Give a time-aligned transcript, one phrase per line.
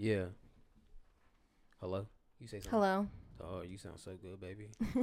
[0.00, 0.32] Yeah.
[1.78, 2.06] Hello.
[2.38, 2.70] You say something.
[2.70, 3.06] Hello.
[3.38, 4.70] Oh, you sound so good, baby.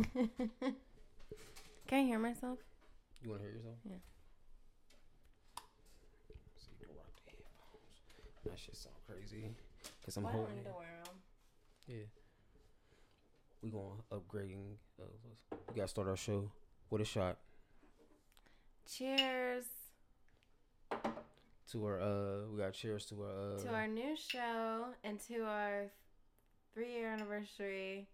[1.87, 2.57] Can I hear myself?
[3.21, 3.75] You want to hear yourself?
[3.87, 3.97] Yeah.
[6.55, 8.41] See, you rock the headphones.
[8.45, 9.51] That shit sound crazy.
[10.03, 10.57] Cause I'm holding.
[10.57, 10.65] it.
[10.65, 11.15] wear them?
[11.85, 12.05] Yeah.
[13.61, 14.77] We going upgrading.
[14.99, 15.05] Uh,
[15.69, 16.49] we gotta start our show
[16.89, 17.37] with a shot
[18.89, 19.65] Cheers
[21.71, 22.01] to our.
[22.01, 23.55] Uh, we got cheers to our.
[23.55, 25.85] Uh, to our new show and to our
[26.73, 28.07] three year anniversary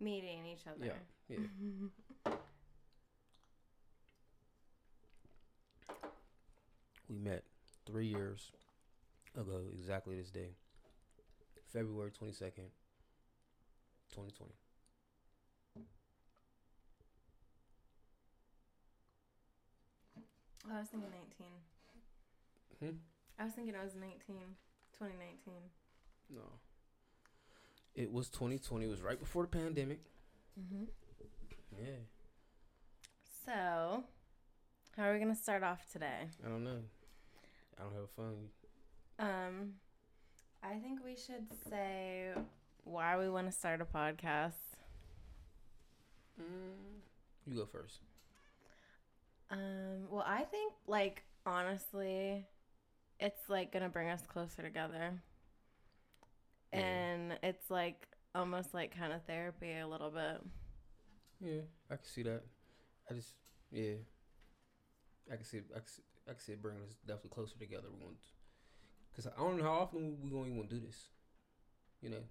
[0.00, 0.86] meeting each other.
[0.86, 1.36] Yeah.
[1.36, 2.32] Yeah.
[7.06, 7.44] We met
[7.86, 8.50] three years
[9.38, 10.48] ago, exactly this day,
[11.70, 12.64] February twenty second,
[14.12, 14.54] twenty twenty.
[20.66, 21.73] Oh, I was thinking 19.
[22.80, 22.96] Hmm?
[23.38, 24.18] I was thinking I was 19.
[24.98, 25.54] 2019.
[26.30, 26.40] No.
[27.94, 28.86] It was twenty twenty.
[28.86, 30.00] It was right before the pandemic.
[30.58, 30.84] Mm-hmm.
[31.78, 32.02] Yeah.
[33.44, 34.04] So,
[34.96, 36.28] how are we going to start off today?
[36.44, 36.80] I don't know.
[37.78, 38.48] I don't have a phone.
[39.18, 39.72] Um,
[40.62, 42.30] I think we should say
[42.84, 44.54] why we want to start a podcast.
[46.40, 47.02] Mm.
[47.46, 48.00] You go first.
[49.50, 52.46] Um, well, I think like honestly,
[53.20, 55.22] it's like gonna bring us closer together,
[56.72, 56.78] Yeah.
[56.80, 60.42] and it's like almost like kind of therapy a little bit.
[61.40, 62.42] Yeah, I can see that.
[63.10, 63.34] I just,
[63.70, 63.94] yeah,
[65.30, 67.88] I can see, I can see, I can see it bringing us definitely closer together.
[69.10, 71.08] Because I don't know how often we going to even do this.
[72.00, 72.22] You know,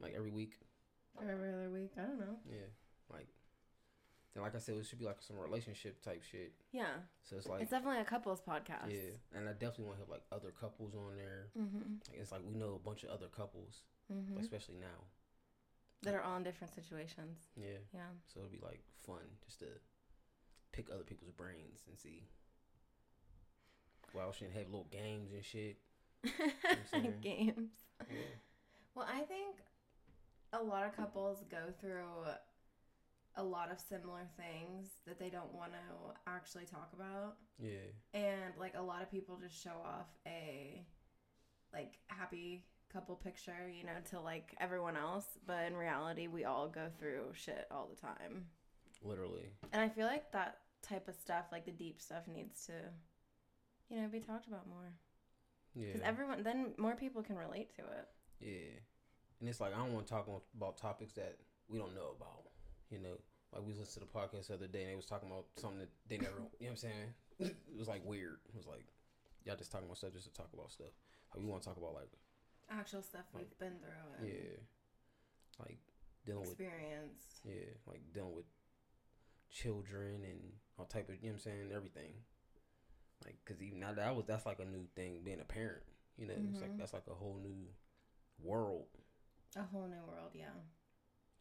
[0.00, 0.54] like every week.
[1.16, 2.36] Or every other week, I don't know.
[2.48, 2.66] Yeah,
[3.12, 3.28] like,
[4.34, 6.52] and like I said, it should be like some relationship type shit.
[6.72, 6.86] Yeah,
[7.22, 8.90] So it's like, it's definitely a couples podcast.
[8.90, 11.46] yeah, and I definitely want to have like other couples on there.
[11.58, 11.94] Mm-hmm.
[12.10, 14.38] Like, it's like we know a bunch of other couples, Mm-hmm.
[14.40, 15.06] especially now.
[16.02, 17.38] That are all in different situations.
[17.56, 18.00] Yeah, Yeah.
[18.26, 19.66] so it'll be like fun just to
[20.72, 22.24] pick other people's brains and see.
[24.14, 25.78] Wow, shouldn't have little games and shit.
[26.24, 27.14] I'm saying?
[27.22, 27.70] Games.
[28.10, 28.16] Yeah.
[28.94, 29.56] Well, I think
[30.52, 32.04] a lot of couples go through
[33.36, 37.36] a lot of similar things that they don't want to actually talk about.
[37.58, 37.90] Yeah.
[38.12, 40.84] And like a lot of people just show off a
[41.72, 46.68] like happy couple picture, you know, to like everyone else, but in reality, we all
[46.68, 48.46] go through shit all the time.
[49.02, 49.50] Literally.
[49.72, 52.72] And I feel like that type of stuff, like the deep stuff needs to
[53.90, 54.92] you know, be talked about more.
[55.74, 55.92] Yeah.
[55.92, 58.08] Cuz everyone then more people can relate to it.
[58.40, 58.78] yeah.
[59.40, 61.36] And it's like I don't want to talk about topics that
[61.68, 62.46] we don't know about.
[62.90, 63.16] You know,
[63.52, 65.78] like we listened to the podcast the other day and they was talking about something
[65.80, 66.36] that they never.
[66.36, 67.14] you know what I'm saying?
[67.40, 68.38] it was like weird.
[68.48, 68.86] It was like
[69.44, 70.92] y'all just talking about stuff just to talk about stuff.
[71.34, 72.10] Like we want to talk about like
[72.70, 74.56] Actual stuff we've been through and yeah,
[75.60, 75.78] like
[76.24, 77.40] dealing with experience.
[77.44, 78.46] Yeah, like dealing with
[79.50, 80.40] children and
[80.78, 82.12] all type of, you know what I'm saying, everything.
[83.24, 85.82] Like, cause even now that was that's like a new thing, being a parent.
[86.16, 86.78] You know, it's like Mhm.
[86.78, 87.68] that's like a whole new
[88.42, 88.86] world.
[89.56, 90.50] A whole new world, yeah.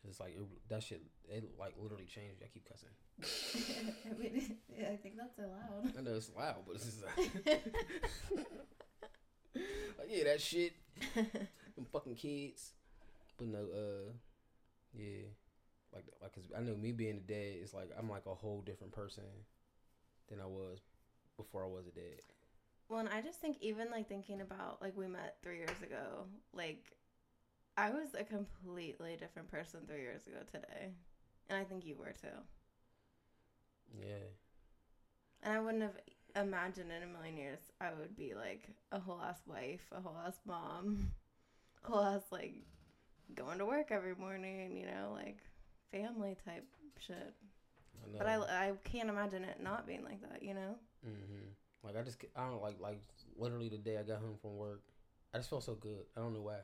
[0.07, 2.43] It's like it, that shit, it like literally changed.
[2.43, 2.89] I keep cussing.
[4.05, 5.97] I, mean, I think that's allowed.
[5.97, 7.17] I know it's loud, but it's just like,
[9.55, 10.73] like yeah, that shit.
[11.15, 12.73] Them fucking kids.
[13.37, 14.11] But no, uh,
[14.93, 15.23] yeah,
[15.93, 18.61] like like cause I know me being a dad is like I'm like a whole
[18.61, 19.23] different person
[20.29, 20.79] than I was
[21.37, 22.21] before I was a dad.
[22.89, 26.25] Well, and I just think even like thinking about like we met three years ago,
[26.53, 26.83] like
[27.77, 30.93] I was a completely different person three years ago today,
[31.49, 32.27] and I think you were too.
[33.99, 34.29] Yeah,
[35.43, 35.97] And I wouldn't have
[36.35, 40.17] imagined in a million years I would be like a whole ass wife, a whole
[40.25, 41.11] ass mom,
[41.83, 42.55] whole ass like
[43.35, 45.37] going to work every morning, you know, like
[45.91, 46.65] family type
[46.99, 47.33] shit.
[48.03, 48.17] I know.
[48.19, 50.75] But I I can't imagine it not being like that, you know.
[51.03, 51.51] hmm
[51.83, 53.01] Like I just I don't like like
[53.37, 54.83] literally the day I got home from work,
[55.33, 56.05] I just felt so good.
[56.15, 56.59] I don't know why.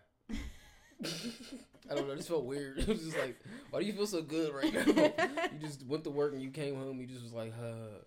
[1.03, 2.13] I don't know.
[2.13, 2.77] It just felt weird.
[2.79, 3.39] It was just like,
[3.71, 4.85] why do you feel so good right now?
[5.53, 6.99] you just went to work and you came home.
[6.99, 7.99] You just was like, huh,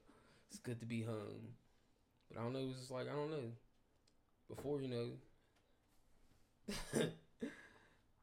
[0.50, 1.54] it's good to be home.
[2.28, 2.60] But I don't know.
[2.60, 3.52] It was just like I don't know.
[4.54, 5.08] Before you know,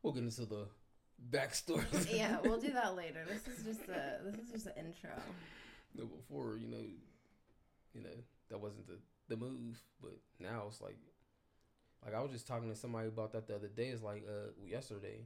[0.04, 0.68] we'll get into the
[1.32, 2.16] backstory.
[2.16, 3.26] yeah, we'll do that later.
[3.28, 5.10] This is just a this is just an intro.
[5.96, 6.84] No, before you know,
[7.94, 8.10] you know
[8.50, 9.82] that wasn't the the move.
[10.02, 10.98] But now it's like,
[12.06, 13.88] like I was just talking to somebody about that the other day.
[13.90, 15.26] It's like uh yesterday,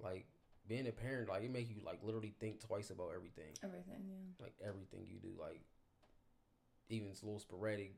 [0.00, 0.26] like
[0.68, 4.44] being a parent, like it make you like literally think twice about everything, Everything, yeah.
[4.44, 5.60] like everything you do, like
[6.88, 7.94] even it's a little sporadic,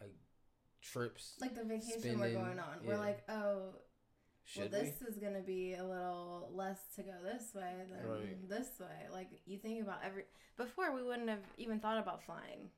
[0.00, 0.14] like
[0.82, 1.34] trips.
[1.40, 2.78] Like the vacation we're going on.
[2.84, 3.74] We're like, oh,
[4.44, 4.88] Should well, we?
[4.88, 8.48] this is gonna be a little less to go this way than Right.
[8.48, 9.08] this way.
[9.12, 10.24] Like you think about every
[10.56, 12.68] before we wouldn't have even thought about flying,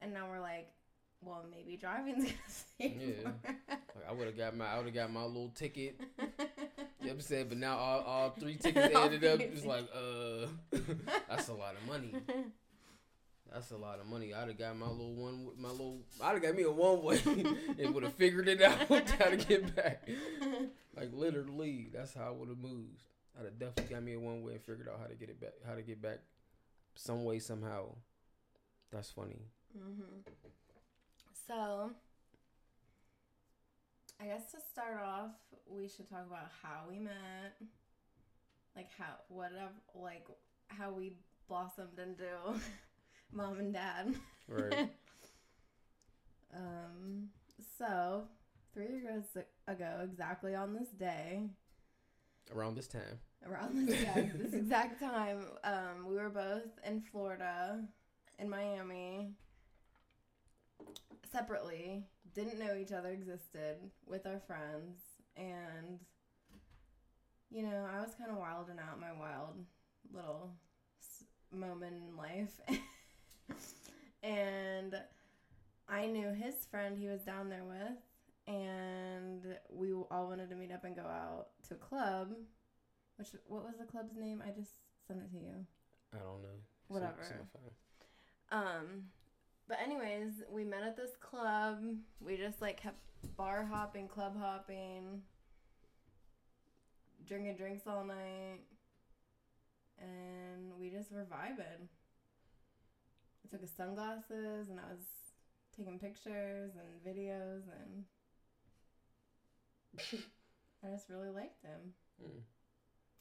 [0.00, 0.68] and now we're like,
[1.22, 3.30] well, maybe driving's gonna save Yeah.
[3.68, 6.00] Like I would have got my I would have got my little ticket.
[6.98, 7.48] You know what I'm saying?
[7.50, 10.46] But now all, all three tickets ended up just like uh
[11.28, 12.12] that's a lot of money.
[13.52, 14.34] That's a lot of money.
[14.34, 17.20] I'd have got my little one my little I'd have got me a one way
[17.78, 20.08] and would have figured it out how to get back.
[20.96, 23.04] Like literally, that's how I would have moved.
[23.38, 25.40] I'd have definitely got me a one way and figured out how to get it
[25.40, 26.18] back how to get back
[26.96, 27.94] some way somehow.
[28.90, 29.42] That's funny.
[29.78, 30.22] hmm
[31.46, 31.90] So,
[34.20, 35.30] I guess to start off,
[35.68, 37.56] we should talk about how we met,
[38.74, 40.26] like how whatever, like
[40.68, 41.12] how we
[41.48, 42.60] blossomed into
[43.32, 44.14] mom and dad.
[44.48, 44.90] Right.
[46.54, 47.28] um.
[47.78, 48.22] So,
[48.74, 49.24] three years
[49.68, 51.42] ago, exactly on this day,
[52.54, 53.18] Around this time.
[53.46, 57.80] around this, yeah, this exact time, um, we were both in Florida,
[58.38, 59.25] in Miami,
[61.36, 62.04] separately.
[62.34, 65.00] Didn't know each other existed with our friends,
[65.36, 65.98] and
[67.50, 69.54] you know, I was kind of wilding out my wild
[70.12, 70.50] little
[71.00, 72.58] s- moment in life,
[74.22, 74.94] and
[75.88, 77.98] I knew his friend he was down there with,
[78.54, 82.32] and we all wanted to meet up and go out to a club.
[83.16, 84.42] Which what was the club's name?
[84.46, 84.72] I just
[85.06, 85.66] sent it to you.
[86.14, 86.48] I don't know.
[86.88, 87.22] Some- Whatever.
[87.22, 87.72] some fine.
[88.52, 89.02] Um,
[89.68, 91.80] but anyways, we met at this club.
[92.20, 92.98] We just like kept
[93.36, 95.22] bar hopping, club hopping,
[97.26, 98.60] drinking drinks all night,
[99.98, 101.88] and we just were vibing.
[103.44, 105.04] I took his sunglasses and I was
[105.76, 108.04] taking pictures and videos, and
[110.84, 111.92] I just really liked him.
[112.22, 112.40] Mm.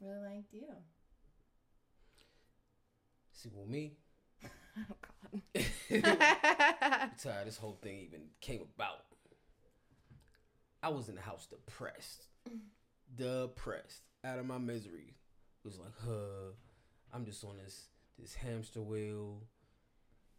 [0.02, 0.68] Really liked you.
[3.34, 3.98] See, well, me,
[4.90, 5.66] Oh God.
[5.90, 9.06] that's how this whole thing even came about.
[10.84, 12.28] I was in the house depressed,
[13.16, 15.16] depressed, out of my misery.
[15.64, 16.54] It was like, huh,
[17.14, 17.88] I'm just on this
[18.20, 19.42] this hamster wheel,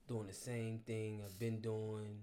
[0.08, 2.22] doing the same thing I've been doing.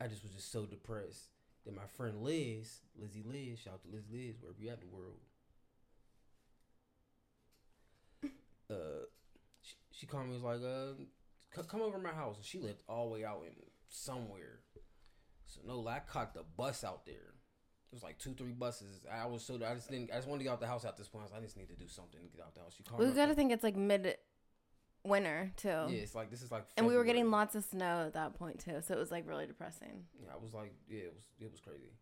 [0.00, 1.28] I just was just so depressed.
[1.64, 4.88] Then my friend Liz, Lizzie Liz, shout out to Liz Liz, wherever you at in
[4.90, 5.20] the world.
[8.70, 9.04] Uh,
[10.02, 10.94] she, called me was like, uh,
[11.54, 13.54] c- come over to my house, and she lived all the way out in
[13.88, 14.58] somewhere.
[15.46, 17.14] So no, like, I caught the bus out there.
[17.14, 19.06] It was like two, three buses.
[19.10, 20.10] I was so I just didn't.
[20.10, 21.22] I just wanted to get out the house at this point.
[21.22, 22.74] I, was like, I just need to do something to get out the house.
[22.76, 24.16] She called we gotta think it's like mid
[25.04, 25.68] winter too.
[25.68, 26.64] Yeah, it's like this is like.
[26.76, 29.28] And we were getting lots of snow at that point too, so it was like
[29.28, 30.04] really depressing.
[30.18, 31.92] Yeah, I was like, yeah, it was it was crazy.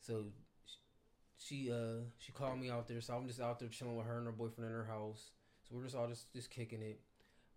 [0.00, 0.26] So
[1.36, 4.06] she, she uh she called me out there, so I'm just out there chilling with
[4.06, 5.30] her and her boyfriend in her house.
[5.68, 7.00] So we're just all just just kicking it.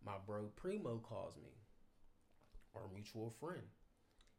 [0.05, 1.51] My bro Primo calls me,
[2.75, 3.63] our mutual friend.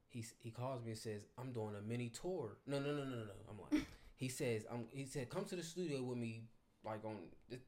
[0.09, 3.11] He he calls me and says, "I'm doing a mini tour." No, no, no, no,
[3.11, 3.25] no.
[3.25, 3.33] no.
[3.49, 3.87] I'm like,
[4.17, 6.45] he says, "I'm." He said, "Come to the studio with me."
[6.85, 7.17] Like on
[7.49, 7.61] this,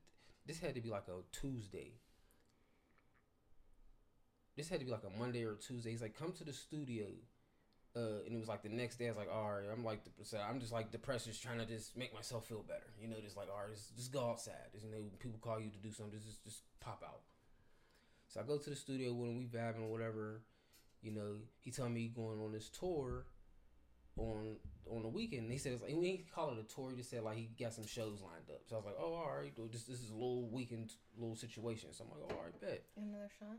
[0.46, 1.92] this had to be like a Tuesday.
[4.56, 5.90] This had to be like a Monday or Tuesday.
[5.90, 7.06] He's like, "Come to the studio."
[7.94, 9.06] Uh, and it was like the next day.
[9.06, 11.66] I was like, all right, I'm like, so I'm just like depressed, just trying to
[11.66, 12.90] just make myself feel better.
[12.98, 14.72] You know, just like, all right, just, just go outside.
[14.72, 17.20] Just, you know, people call you to do something, just just pop out.
[18.32, 20.40] So I go to the studio when we vibing or whatever.
[21.02, 23.26] You know, he told me he going on this tour
[24.16, 24.56] on
[24.90, 25.52] on the weekend.
[25.52, 26.90] He said it's like, he didn't call it a tour.
[26.90, 28.62] He just said like he got some shows lined up.
[28.66, 31.90] So I was like, oh, all right, this this is a little weekend little situation.
[31.92, 33.58] So I'm like, oh, all right, bet, Another shot.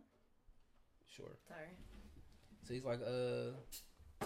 [1.08, 1.38] sure.
[1.48, 1.68] Sorry.
[2.64, 4.26] So he's like, uh,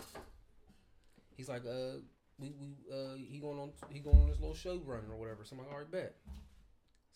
[1.36, 1.98] he's like, uh,
[2.40, 5.44] we we uh, he going on he going on this little show run or whatever.
[5.44, 6.16] So I'm like, all right, bet.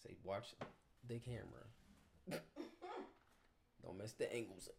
[0.04, 0.54] Say, watch
[1.08, 2.42] the camera.
[3.92, 4.76] Don't mess the angles up.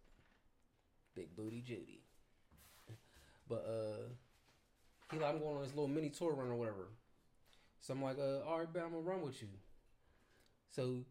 [1.14, 2.00] Big booty Judy.
[3.48, 4.08] But uh,
[5.10, 6.88] he like, I'm going on this little mini tour run or whatever.
[7.80, 9.48] So I'm like, uh, all right, bet I'm gonna run with you.
[10.70, 11.04] So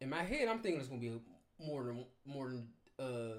[0.00, 1.12] in my head, I'm thinking it's gonna be
[1.64, 2.66] more than more than
[2.98, 3.38] uh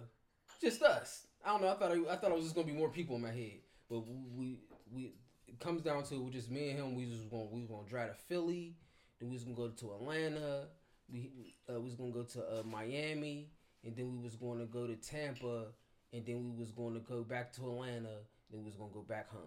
[0.62, 1.28] just us.
[1.44, 1.70] I don't know.
[1.70, 3.60] I thought I, I thought it was just gonna be more people in my head,
[3.90, 4.04] but
[4.38, 4.60] we
[4.94, 5.12] we
[5.48, 6.96] it comes down to just me and him.
[6.96, 8.78] We just gonna we gonna drive to Philly,
[9.20, 10.68] then we was gonna go to Atlanta.
[11.12, 13.50] We uh, we was gonna go to uh, Miami,
[13.86, 15.66] and then we was going to go to Tampa,
[16.12, 18.18] and then we was going to go back to Atlanta.
[18.52, 19.42] Then we was gonna go back home.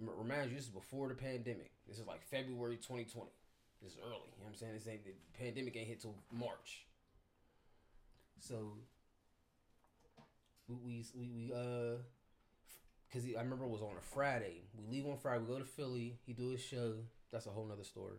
[0.00, 1.72] Remind you, this is before the pandemic.
[1.86, 3.30] This is like February 2020.
[3.82, 4.12] This is early.
[4.12, 4.74] You know what I'm saying?
[4.74, 6.86] This ain't the pandemic ain't hit till March.
[8.38, 8.74] So
[10.68, 11.96] we we we, uh,
[13.12, 14.62] cause I remember it was on a Friday.
[14.76, 15.40] We leave on Friday.
[15.40, 16.18] We go to Philly.
[16.26, 16.94] He do his show.
[17.32, 18.18] That's a whole nother story.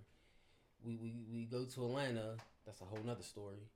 [0.84, 2.36] We we we go to Atlanta.
[2.66, 3.70] That's a whole nother story.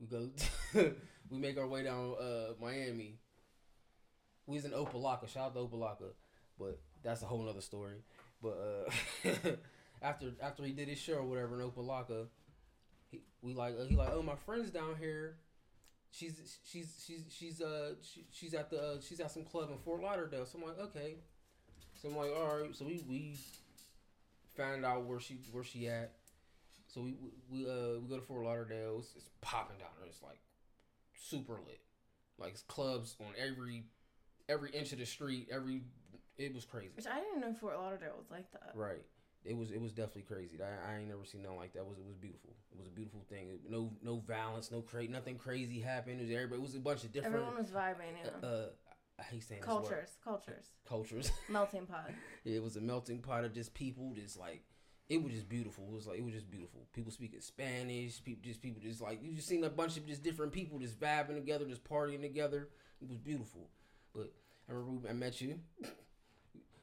[0.00, 0.30] We go.
[1.30, 3.18] we make our way down uh Miami.
[4.46, 5.28] We was in Opa-locka.
[5.28, 6.12] Shout out to Opa-locka,
[6.58, 7.96] but that's a whole nother story.
[8.42, 8.88] But
[9.24, 9.50] uh,
[10.02, 12.26] after after he did his show or whatever in Opa-locka,
[13.10, 15.36] he, we like uh, he like oh my friend's down here.
[16.10, 19.78] She's she's she's she's uh she, she's at the uh, she's at some club in
[19.78, 20.46] Fort Lauderdale.
[20.46, 21.16] So I'm like okay.
[21.94, 22.74] So I'm like all right.
[22.74, 23.36] So we we
[24.56, 26.12] found out where she where she at.
[26.98, 27.14] So we
[27.48, 28.96] we uh we go to Fort Lauderdale.
[28.98, 30.08] It's, it's popping down there.
[30.08, 30.40] It's like
[31.14, 31.80] super lit.
[32.38, 33.84] Like it's clubs on every
[34.48, 35.48] every inch of the street.
[35.52, 35.82] Every
[36.36, 36.90] it was crazy.
[36.96, 38.72] Which I didn't know Fort Lauderdale was like that.
[38.74, 39.04] Right.
[39.44, 40.58] It was it was definitely crazy.
[40.60, 41.80] I, I ain't never seen nothing like that.
[41.80, 42.56] It was it was beautiful.
[42.72, 43.60] It was a beautiful thing.
[43.68, 46.20] No no violence, no cra- nothing crazy happened.
[46.20, 46.60] It was everybody.
[46.60, 47.36] It was a bunch of different.
[47.36, 48.18] Everyone was vibing.
[48.24, 48.48] Yeah.
[48.48, 48.66] Uh,
[49.20, 49.82] I hate saying this word.
[49.82, 51.32] cultures, cultures, Cultures.
[51.48, 52.10] melting pot.
[52.44, 54.14] it was a melting pot of just people.
[54.14, 54.64] Just like
[55.08, 55.84] it was just beautiful.
[55.88, 56.86] It was like it was just beautiful.
[56.92, 58.22] People speaking Spanish.
[58.22, 61.00] People just people just like you just seen a bunch of just different people just
[61.00, 62.68] vibing together, just partying together.
[63.00, 63.68] It was beautiful.
[64.14, 64.32] But
[64.68, 65.60] I remember I met you.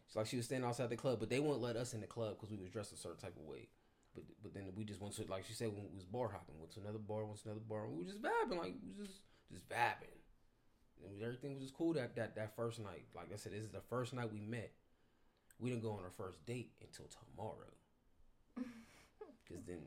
[0.08, 2.08] It's like she was standing outside the club, but they wouldn't let us in the
[2.08, 3.68] club because we was dressed a certain type of way.
[4.14, 6.58] But but then we just went to like she said when we was bar hopping,
[6.58, 9.10] went to another bar, went to another bar, we were just vibing like we was
[9.10, 10.16] just just vibing.
[11.04, 13.08] And everything was just cool that that that first night.
[13.14, 14.72] Like I said, this is the first night we met.
[15.60, 17.76] We didn't go on our first date until tomorrow.
[19.48, 19.80] Because then,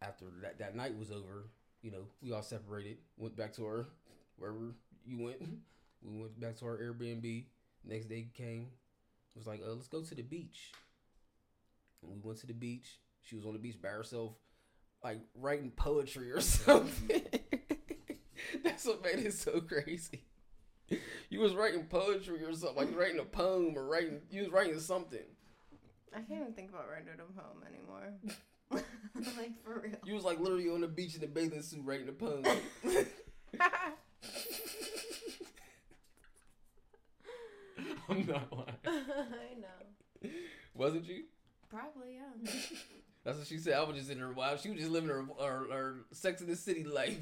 [0.00, 1.48] after that that night was over,
[1.82, 3.88] you know, we all separated, went back to our
[4.36, 4.74] wherever
[5.04, 5.40] you went.
[6.02, 7.44] We went back to our Airbnb.
[7.84, 8.68] Next day came,
[9.36, 10.72] was like, uh, let's go to the beach.
[12.02, 12.98] And we went to the beach.
[13.22, 14.32] She was on the beach by herself,
[15.02, 17.22] like writing poetry or something.
[18.64, 20.24] That's what made it so crazy.
[21.30, 24.20] You was writing poetry or something, like writing a poem or writing.
[24.30, 25.20] You was writing something.
[26.12, 28.12] I can't even think about writing a poem anymore.
[29.36, 29.96] like for real.
[30.04, 32.44] You was like literally on the beach in a bathing suit writing a poem.
[38.08, 38.76] I'm not lying.
[38.86, 40.30] I know.
[40.74, 41.24] Wasn't you?
[41.70, 42.50] Probably yeah.
[43.24, 43.74] That's what she said.
[43.74, 44.60] I was just in her wild.
[44.60, 47.16] She was just living her, her her Sex in the City life.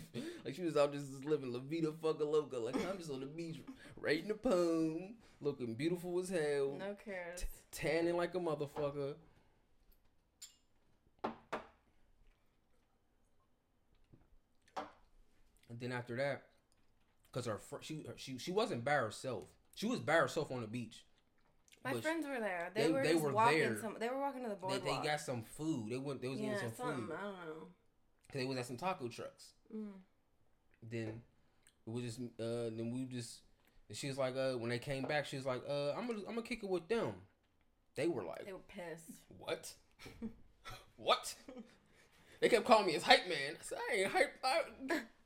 [0.44, 2.58] Like she was out just living La Vida Fucka Loca.
[2.58, 3.60] Like I'm just on the beach
[3.96, 7.40] writing a poem, looking beautiful as hell, No cares.
[7.40, 9.14] t- tanning like a motherfucker.
[15.70, 16.42] And then after that,
[17.32, 19.44] cause her fr- she her- she she wasn't by herself.
[19.76, 21.04] She was by herself on the beach.
[21.84, 22.70] My But friends were there.
[22.74, 23.58] They, they- were they were walking.
[23.60, 23.78] there.
[23.80, 25.02] Some, they were walking to the They, boardwalk.
[25.02, 25.88] they got some food.
[25.88, 26.20] They went.
[26.20, 27.06] They was yeah, getting some something.
[27.06, 27.14] food.
[27.18, 27.66] I don't know.
[28.34, 29.50] They was at some taco trucks.
[29.74, 29.86] Mm.
[30.90, 31.22] then
[31.86, 33.40] we just uh then we just
[33.88, 36.20] and she was like uh when they came back she was like uh I'm gonna
[36.28, 37.12] I'm gonna kick it with them.
[37.96, 39.10] They were like They were pissed.
[39.38, 39.72] what?
[40.96, 41.34] what?
[42.40, 43.54] They kept calling me his hype man.
[43.58, 44.32] I said I ain't hype.
[44.44, 44.60] I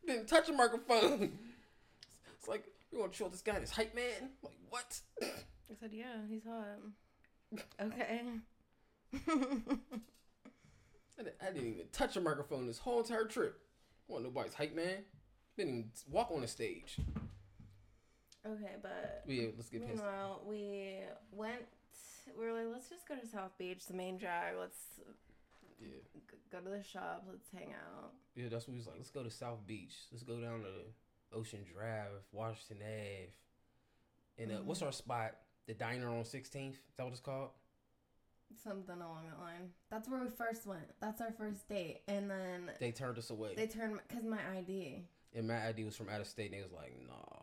[0.06, 1.38] didn't touch a microphone.
[2.38, 4.30] It's like you want to chill this guy his hype man?
[4.42, 5.00] Like what?
[5.23, 6.78] I said, yeah, he's hot.
[7.80, 8.20] Okay.
[11.18, 13.61] I didn't, I didn't even touch a microphone this whole entire trip.
[14.08, 15.04] I want nobody's hype man.
[15.56, 16.99] Didn't even walk on the stage.
[18.46, 20.02] okay, but yeah, let's get pissed.
[20.02, 20.99] meanwhile, we
[21.32, 21.62] went.
[22.38, 24.56] We were like, let's just go to South Beach, the main drag.
[24.58, 24.78] Let's
[25.81, 25.88] Yeah.
[26.14, 27.26] g- go to the shops.
[27.31, 28.12] Let's hang out.
[28.35, 28.97] Yeah, that's what he was like.
[28.99, 29.95] Let's go to South Beach.
[30.12, 33.28] Let's go down to Ocean Drive, Washington Ave.
[34.38, 35.33] And uh, what's our spot?
[35.66, 36.71] The diner on 16th?
[36.73, 37.50] Is that what it's called?
[38.62, 39.71] Something along that line.
[39.90, 40.85] That's where we first went.
[41.00, 42.02] That's our first date.
[42.07, 43.54] And then They turned us away.
[43.57, 45.02] they turned because my ID.
[45.35, 47.40] and my ID was from out of state, and they was like, nah.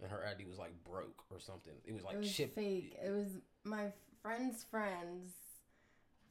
[0.00, 1.72] And her ID was like broke or something.
[1.84, 2.96] It was like it was fake.
[3.02, 3.28] It was
[3.64, 3.92] my
[4.22, 5.32] friend's friend's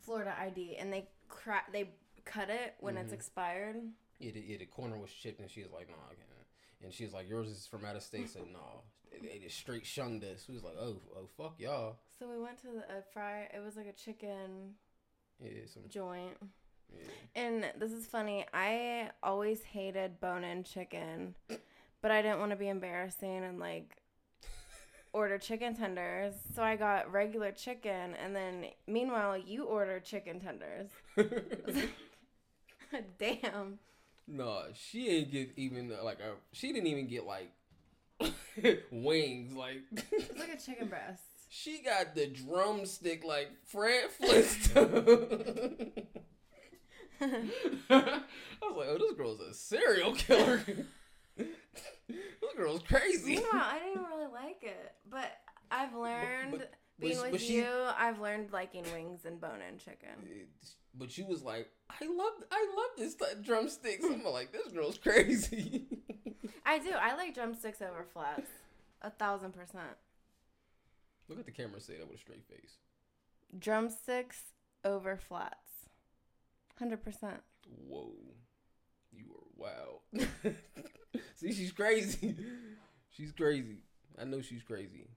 [0.02, 1.90] Florida ID, and they cra- they
[2.26, 3.16] cut it when it's Mhm.
[3.16, 3.76] expired.
[4.20, 6.30] Yeah the, yeah, the corner was shipped, and she was like, nah, I can't.
[6.84, 8.82] And she was like, yours is from out of state, so nah.
[9.12, 10.46] They, they just straight shunned us.
[10.48, 11.98] We was like, oh, oh, fuck y'all.
[12.20, 13.50] So we went to the, a fry.
[13.54, 14.76] It was like a chicken
[15.40, 15.84] Yeah, some.
[15.90, 16.38] joint.
[16.94, 17.00] Yeah.
[17.36, 18.46] And this is funny.
[18.54, 21.36] I always hated bone-in chicken,
[22.02, 23.98] but I didn't want to be embarrassing and like
[25.16, 26.34] order chicken tenders.
[26.54, 30.90] So I got regular chicken, and then meanwhile you order chicken tenders.
[33.20, 33.80] Damn.
[34.28, 36.34] No, she ain't get even uh, like a.
[36.52, 37.52] She didn't even get like
[38.92, 39.54] wings.
[39.54, 39.82] Like
[40.12, 41.22] It's like a chicken breast.
[41.50, 45.92] she got the drumstick like Fred Flintstone.
[47.22, 47.28] I
[48.62, 50.62] was like, oh, this girl's a serial killer.
[52.08, 53.36] That girl's crazy.
[53.38, 55.32] Meanwhile, I didn't really like it, but
[55.72, 57.68] I've learned but- being but with she- you.
[57.98, 60.10] I've learned liking wings and bone-in chicken.
[60.94, 64.06] But she was like, I love, I love this drumsticks.
[64.06, 65.88] I'm like, this girl's crazy.
[66.66, 66.92] I do.
[66.92, 68.48] I like drumsticks over flats.
[69.02, 69.98] A thousand percent.
[71.28, 71.82] Look at the camera.
[71.82, 72.78] Say that with a straight face.
[73.58, 74.40] Drumsticks
[74.84, 75.90] over flats.
[76.80, 77.42] Hundred percent.
[77.88, 78.14] Whoa,
[79.12, 80.02] you are wild.
[81.36, 82.36] See, she's crazy.
[83.10, 83.78] she's crazy.
[84.20, 85.08] I know she's crazy.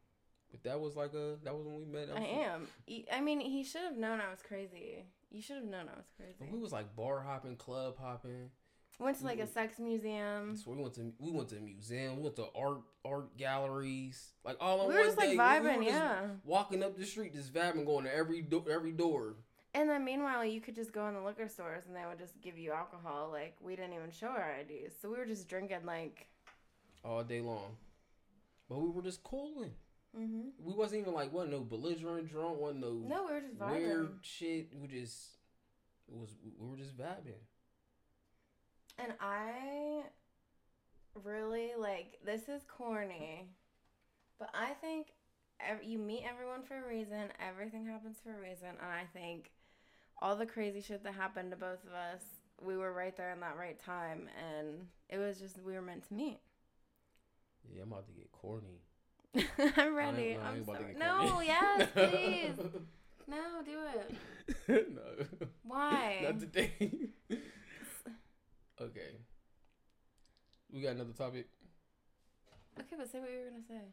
[0.51, 2.09] But that was like a that was when we met.
[2.15, 2.67] I am.
[3.13, 5.05] I mean, he should have known I was crazy.
[5.31, 6.53] You should have known I was And crazy.
[6.53, 8.51] we was like bar hopping, club hopping.
[8.99, 10.57] Went to like a sex museum.
[10.57, 14.57] So we went to we went to museum, we went to art art galleries, like
[14.61, 16.21] all on We were one just like vibing, we were just yeah.
[16.45, 19.37] walking up the street, just vibing, going to every do- every door.
[19.75, 22.41] And then meanwhile, you could just go in the liquor stores and they would just
[22.41, 23.29] give you alcohol.
[23.31, 26.27] Like we didn't even show our IDs, so we were just drinking like.
[27.05, 27.77] all day long.
[28.69, 29.73] But we were just cooling.
[30.17, 33.59] hmm We wasn't even like wasn't no belligerent drunk, wasn't no, No, we were just
[33.59, 33.71] vibing.
[33.81, 34.69] weird shit.
[34.81, 35.17] We just
[36.09, 37.43] it was we were just vibing.
[38.99, 40.03] And I
[41.25, 43.47] really like this is corny,
[44.39, 45.09] but I think
[45.61, 47.29] ev- you meet everyone for a reason.
[47.39, 49.51] Everything happens for a reason, and I think
[50.21, 52.23] all the crazy shit that happened to both of us,
[52.61, 56.07] we were right there in that right time, and it was just we were meant
[56.09, 56.39] to meet.
[57.73, 58.81] Yeah, I'm about to get corny.
[59.77, 60.35] I'm ready.
[60.35, 60.95] no, I I'm ain't about to sorry.
[60.95, 62.59] get No, yes, please.
[63.29, 63.79] No, do
[64.69, 64.95] it.
[64.95, 65.49] no.
[65.65, 66.21] Why?
[66.23, 66.73] Not today.
[68.81, 69.11] okay.
[70.73, 71.47] We got another topic.
[72.79, 73.85] Okay, but say what you were gonna say.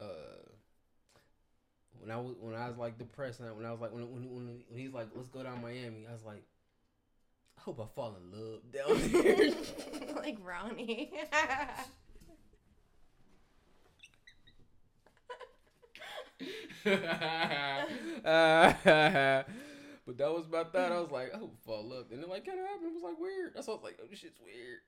[0.00, 0.48] Uh
[2.00, 4.22] when I was when I was like depressed and when I was like when when
[4.34, 6.42] when, when he's like let's go down Miami I was like
[7.58, 9.12] I hope I fall in love down
[10.04, 10.14] there.
[10.16, 11.12] like Ronnie.
[16.84, 16.96] but
[20.18, 20.92] that was about that.
[20.92, 22.90] I was like, oh, fall up, and it like kind of happened.
[22.90, 23.52] It was like weird.
[23.54, 24.80] That's why I was like, oh, this shit's weird.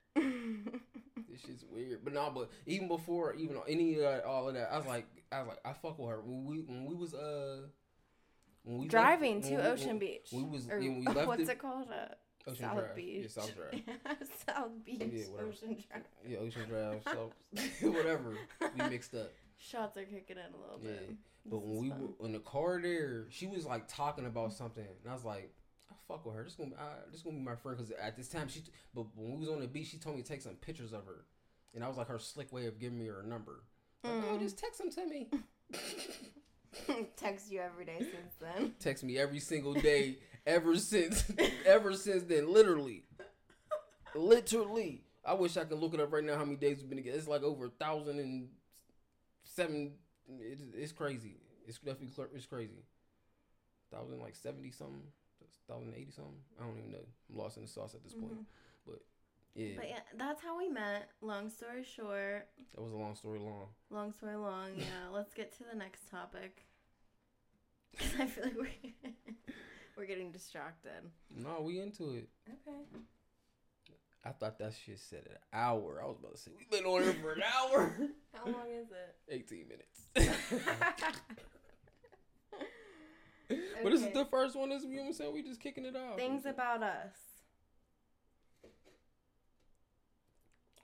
[1.41, 2.05] This shit's weird.
[2.05, 5.07] But no, but even before even any of that, all of that, I was like,
[5.33, 7.63] I was like, I fuck with her when we when we was uh
[8.65, 10.29] when we left- Driving when to we- Ocean when- Beach.
[10.33, 11.89] we was- Or we left what's it- it, called?
[11.91, 12.15] Uh,
[12.51, 12.97] Ocean South Drive.
[12.97, 13.23] Beach.
[13.23, 13.83] Yeah, South Drive.
[14.47, 15.01] South Beach.
[15.01, 15.49] Yeah, whatever.
[15.51, 16.05] Ocean Drive.
[16.27, 17.03] Yeah, Ocean Drive.
[17.81, 18.37] So whatever.
[18.79, 19.31] We mixed up.
[19.59, 21.05] Shots are kicking in a little bit.
[21.09, 21.15] Yeah.
[21.47, 22.15] But This when we fun.
[22.19, 25.51] were in the car there, she was like talking about something, and I was like,
[25.57, 25.58] "I
[26.09, 26.43] fuck with her.
[26.43, 28.63] This gonna, I, this gonna be my friend." Because at this time, she,
[28.95, 31.05] but when we was on the beach, she told me to take some pictures of
[31.07, 31.25] her,
[31.75, 33.63] and that was like her slick way of giving me her number.
[34.03, 35.29] Like, oh, just text them to me.
[37.17, 38.73] Text you every day since then.
[38.79, 41.25] text me every single day ever since,
[41.67, 42.53] ever since then.
[42.53, 43.05] Literally,
[44.15, 45.03] literally.
[45.25, 46.37] I wish I could look it up right now.
[46.37, 47.19] How many days we've been together?
[47.19, 48.49] It's like over a thousand and
[49.45, 49.93] seven.
[50.41, 51.37] It's, it's crazy.
[51.67, 52.85] It's definitely it's crazy.
[53.93, 55.03] Thousand like seventy something.
[55.69, 56.35] Thousand eighty something.
[56.61, 57.07] I don't even know.
[57.31, 58.33] I'm lost in the sauce at this point.
[58.33, 58.45] Mhm.
[58.87, 59.01] But
[59.55, 61.11] yeah, But yeah, that's how we met.
[61.21, 63.69] Long story short, that was a long story long.
[63.91, 64.71] long story long.
[64.77, 66.65] Yeah, let's get to the next topic.
[67.99, 69.13] 'Cause I feel like we're
[69.97, 71.11] we're getting distracted.
[71.35, 72.29] No, we into it.
[72.49, 72.81] Okay.
[74.25, 76.03] I thought that shit said an hour.
[76.03, 77.97] I was about to say we've been on here for an hour.
[78.35, 79.17] How long is it?
[79.29, 80.09] 18 minutes.
[83.83, 84.69] But this is the first one.
[84.71, 86.17] This we said we just kicking it off.
[86.17, 87.13] Things about us.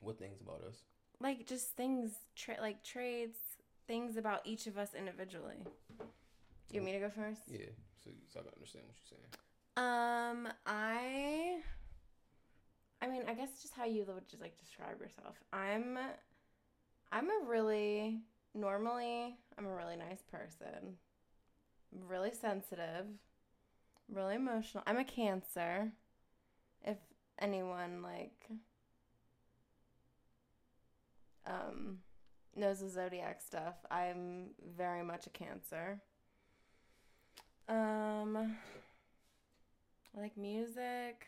[0.05, 0.77] what things about us?
[1.21, 3.39] Like just things, tra- like trades,
[3.87, 5.65] things about each of us individually.
[6.71, 7.43] You want me to go first?
[7.49, 7.67] Yeah,
[8.03, 9.31] so so I can understand what you're saying.
[9.77, 11.61] Um, I,
[13.01, 15.37] I mean, I guess just how you would just like describe yourself.
[15.53, 15.99] I'm,
[17.13, 18.21] I'm a really
[18.55, 20.97] normally I'm a really nice person.
[21.95, 23.07] Really sensitive.
[24.13, 24.83] Really emotional.
[24.87, 25.93] I'm a Cancer.
[26.83, 26.99] If
[27.39, 28.49] anyone like
[31.47, 31.99] um
[32.57, 36.01] knows the zodiac stuff, I'm very much a Cancer.
[37.69, 38.57] Um
[40.17, 41.27] I like music.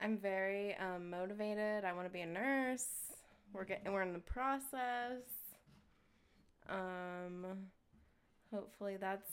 [0.00, 1.84] I'm very um, motivated.
[1.84, 2.86] I want to be a nurse.
[3.52, 5.22] We're getting we're in the process.
[6.68, 7.46] Um,
[8.52, 9.30] hopefully that's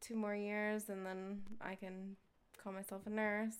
[0.00, 2.16] two more years, and then I can
[2.62, 3.56] call myself a nurse.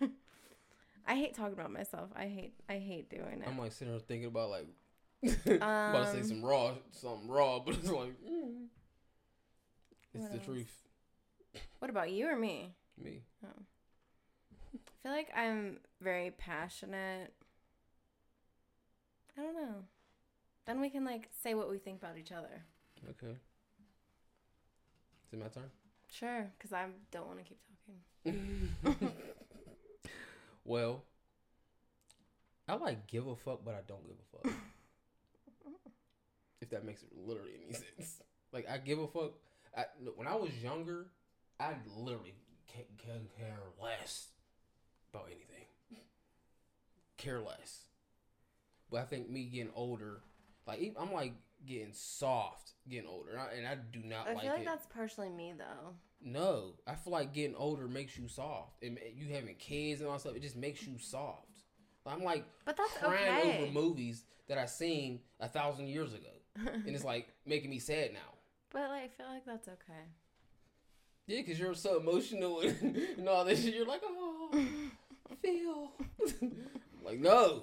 [1.06, 2.10] I hate talking about myself.
[2.16, 3.48] I hate I hate doing it.
[3.48, 4.66] I'm like sitting here thinking about like
[5.24, 8.66] I'm about to say Um, some raw, something raw, but it's like mm,
[10.14, 10.44] it's the else?
[10.44, 10.82] truth.
[11.78, 12.74] What about you or me?
[13.02, 13.22] Me.
[13.44, 13.48] Oh.
[14.74, 17.32] I feel like I'm very passionate.
[19.38, 19.84] I don't know.
[20.66, 22.64] Then we can like say what we think about each other.
[23.10, 23.36] Okay.
[25.26, 25.70] Is it my turn?
[26.10, 27.58] Sure, because I don't want to keep
[28.24, 29.12] talking.
[30.64, 31.04] well,
[32.68, 34.56] I like give a fuck, but I don't give a fuck.
[36.60, 38.22] if that makes literally any sense.
[38.52, 39.32] Like I give a fuck.
[39.76, 41.06] I, look, when I was younger,
[41.60, 42.34] I literally
[42.72, 44.28] can, can care less
[45.12, 45.66] about anything.
[47.16, 47.82] Care less.
[48.90, 50.20] But I think me getting older,
[50.66, 51.34] like I'm like
[51.66, 54.64] getting soft, getting older, and I, and I do not I like feel like it.
[54.66, 55.94] that's partially me though.
[56.22, 60.14] No, I feel like getting older makes you soft, and you having kids and all
[60.16, 60.36] that stuff.
[60.36, 61.42] It just makes you soft.
[62.06, 63.62] I'm like But that's crying okay.
[63.64, 68.12] over movies that I seen a thousand years ago, and it's like making me sad
[68.12, 68.34] now.
[68.70, 70.04] but like, I feel like that's okay.
[71.26, 73.74] Yeah, because you're so emotional and, and all this shit.
[73.74, 74.50] You're like, oh,
[75.42, 75.90] feel.
[77.04, 77.62] like, no,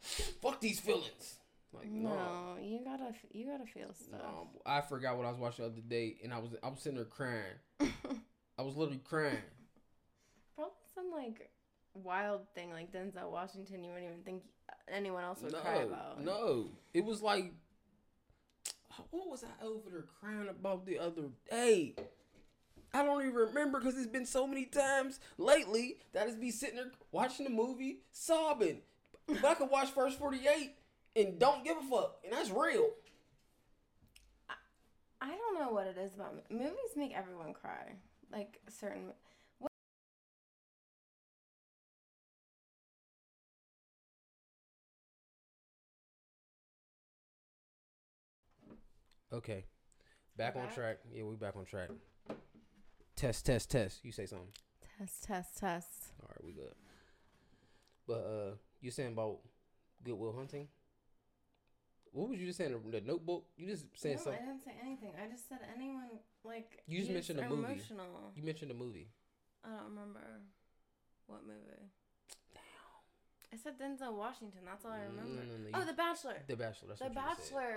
[0.00, 1.36] fuck these feelings.
[1.74, 2.08] Like, no.
[2.08, 4.20] no, you gotta you gotta feel stuff.
[4.22, 6.80] No, I forgot what I was watching the other day, and I was I was
[6.80, 7.58] sitting there crying.
[8.58, 9.38] I was literally crying.
[10.54, 11.50] Probably some like
[11.94, 13.84] wild thing like Denzel Washington.
[13.84, 14.42] You wouldn't even think
[14.88, 16.22] anyone else would no, cry about.
[16.22, 17.52] no, it was like,
[19.10, 21.94] what was I over there crying about the other day?
[22.92, 26.52] I don't even remember because it's been so many times lately that I just be
[26.52, 28.82] sitting there watching the movie sobbing.
[29.26, 30.74] But I could watch First Forty Eight
[31.16, 32.90] and don't give a fuck, and that's real.
[34.48, 34.54] I
[35.20, 36.74] I don't know what it is about movies.
[36.96, 37.94] Make everyone cry.
[38.32, 39.12] Like certain.
[49.32, 49.64] Okay,
[50.36, 50.98] back We're on track.
[51.12, 51.88] Yeah, we back on track.
[53.16, 54.04] Test, test, test.
[54.04, 54.46] You say something.
[54.96, 56.12] Test, test, test.
[56.22, 56.72] All right, we good.
[58.06, 59.38] But uh, you saying about
[60.04, 60.68] Good Will Hunting?
[62.14, 62.70] What was you just saying?
[62.72, 63.44] The the Notebook?
[63.56, 64.40] You just saying no, something?
[64.40, 65.10] I didn't say anything.
[65.20, 66.06] I just said anyone
[66.44, 66.82] like.
[66.86, 67.64] You just mentioned a movie.
[67.74, 68.30] Emotional.
[68.36, 69.08] You mentioned a movie.
[69.64, 70.20] I don't remember
[71.26, 71.90] what movie.
[72.54, 72.62] Damn.
[73.52, 74.60] I said Denzel Washington.
[74.64, 75.42] That's all I mm, remember.
[75.42, 76.36] no, no, Oh, you- The Bachelor.
[76.46, 76.88] The Bachelor.
[76.88, 77.54] That's The what you just said.
[77.56, 77.76] Bachelor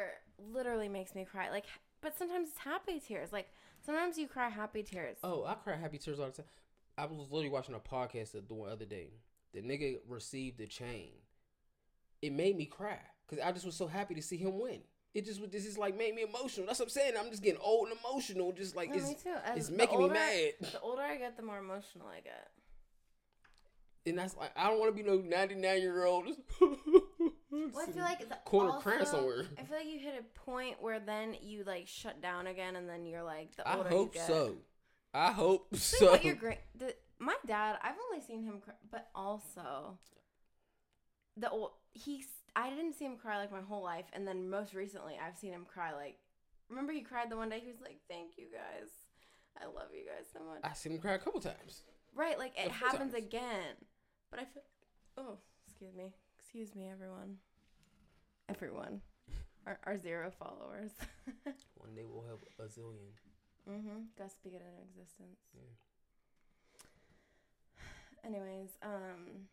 [0.54, 1.50] literally makes me cry.
[1.50, 1.65] Like,
[2.02, 3.34] but sometimes it's happy tears.
[3.34, 3.50] Like
[3.84, 5.17] sometimes you cry happy tears.
[5.23, 6.45] Oh, I cry happy tears all the time.
[6.95, 9.13] I was literally watching a podcast the other day.
[9.56, 11.10] The nigga received the chain.
[12.21, 14.82] It made me cry because I just was so happy to see him win.
[15.13, 16.68] It just was- this is like made me emotional.
[16.68, 17.13] That's what I'm saying.
[17.18, 18.52] I'm just getting old and emotional.
[18.52, 19.36] Just like No, it's me too.
[19.56, 20.54] It's making older- me mad.
[20.72, 22.50] The older I get, the more emotional I get.
[24.06, 26.28] And that's like I don't want to be no 99 year old.
[27.50, 29.46] Well, I feel like the, corner also, crying somewhere.
[29.58, 32.88] I feel like you hit a point where then you like shut down again, and
[32.90, 34.28] then you're like the I hope you get.
[34.28, 34.58] so.
[35.13, 36.10] I hope Think so.
[36.10, 36.60] about your great.
[36.78, 39.98] The, my dad, I've only seen him cry, but also
[41.38, 41.72] the old.
[41.94, 42.28] He's.
[42.58, 45.54] I didn't see him cry like my whole life, and then most recently, I've seen
[45.54, 46.17] him cry like.
[46.70, 47.62] Remember, he cried the one day.
[47.63, 48.89] He was like, "Thank you guys,
[49.62, 51.84] I love you guys so much." I seen him cry a couple times.
[52.15, 53.26] right, like it happens times.
[53.26, 53.76] again,
[54.32, 54.63] but I feel.
[55.20, 57.38] Oh, excuse me, excuse me, everyone.
[58.50, 59.02] Everyone,
[59.67, 60.91] our, our zero followers.
[61.76, 63.12] One day we'll have a zillion.
[63.70, 64.00] mm-hmm.
[64.17, 65.39] Gotta speak it into existence.
[65.54, 65.62] Yeah.
[68.26, 69.48] Anyways, um,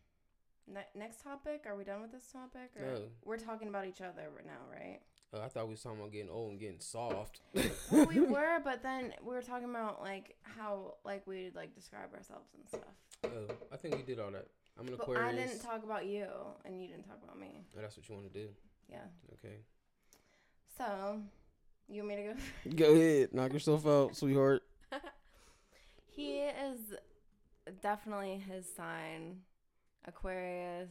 [0.71, 1.63] ne- next topic.
[1.65, 2.71] Are we done with this topic?
[2.79, 3.01] Or No.
[3.23, 4.99] We're talking about each other right now, right?
[5.33, 7.41] Uh, I thought we was talking about getting old and getting soft.
[7.91, 12.13] well, we were, but then we were talking about like how like we like describe
[12.13, 12.95] ourselves and stuff.
[13.25, 14.47] Oh, I think we did all that.
[14.79, 15.33] I'm an But Aquarius.
[15.33, 16.27] I didn't talk about you,
[16.65, 17.65] and you didn't talk about me.
[17.77, 18.49] Oh, that's what you want to do.
[18.89, 18.97] Yeah.
[19.33, 19.55] Okay.
[20.77, 21.21] So,
[21.87, 22.33] you want me to
[22.69, 22.75] go?
[22.75, 23.33] Go ahead.
[23.33, 24.63] Knock yourself out, sweetheart.
[26.07, 26.79] he is
[27.81, 29.37] definitely his sign,
[30.07, 30.89] Aquarius.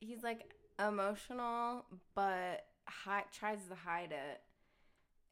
[0.00, 4.40] He's like emotional, but hi- tries to hide it.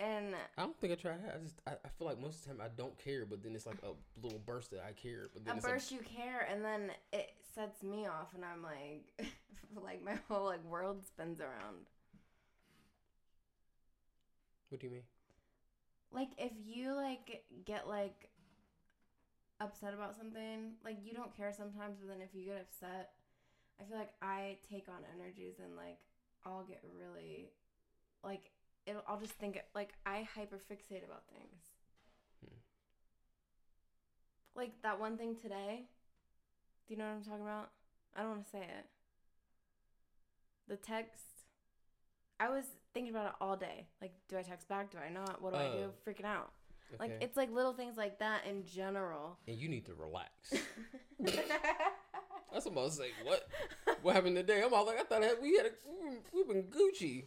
[0.01, 1.35] And I don't think I that.
[1.35, 3.55] I just I, I feel like most of the time I don't care, but then
[3.57, 5.29] it's like a little burst that I care.
[5.33, 8.62] But then at it's first you care, and then it sets me off, and I'm
[8.62, 9.29] like,
[9.85, 11.87] like my whole like world spins around.
[14.68, 15.03] what do you mean?
[16.12, 18.31] Like if you like get like
[19.61, 23.11] upset about something, like you don't care sometimes, but then if you get upset,
[23.81, 25.99] I feel like I take on energies and like
[26.44, 27.51] I'll get really
[28.25, 28.51] like
[28.87, 31.61] it'll I'll just think it, like I hyperfixate about things.
[32.44, 32.57] Hmm.
[34.55, 35.87] Like that one thing today.
[36.87, 37.71] Do you know what I'm talking about?
[38.16, 38.87] I don't want to say it.
[40.68, 41.25] The text.
[42.40, 43.88] I was thinking about it all day.
[44.01, 44.90] Like, do I text back?
[44.90, 45.42] Do I not?
[45.42, 45.90] What do I do?
[45.90, 46.11] Oh.
[46.11, 46.51] Freaking out.
[46.98, 49.38] Like it's like little things like that in general.
[49.46, 50.55] and you need to relax.
[52.53, 53.11] That's what I'm about to say.
[53.24, 53.46] What?
[54.03, 54.62] What happened today?
[54.64, 57.24] I'm all like, I thought that we had a, mm, we've been Gucci.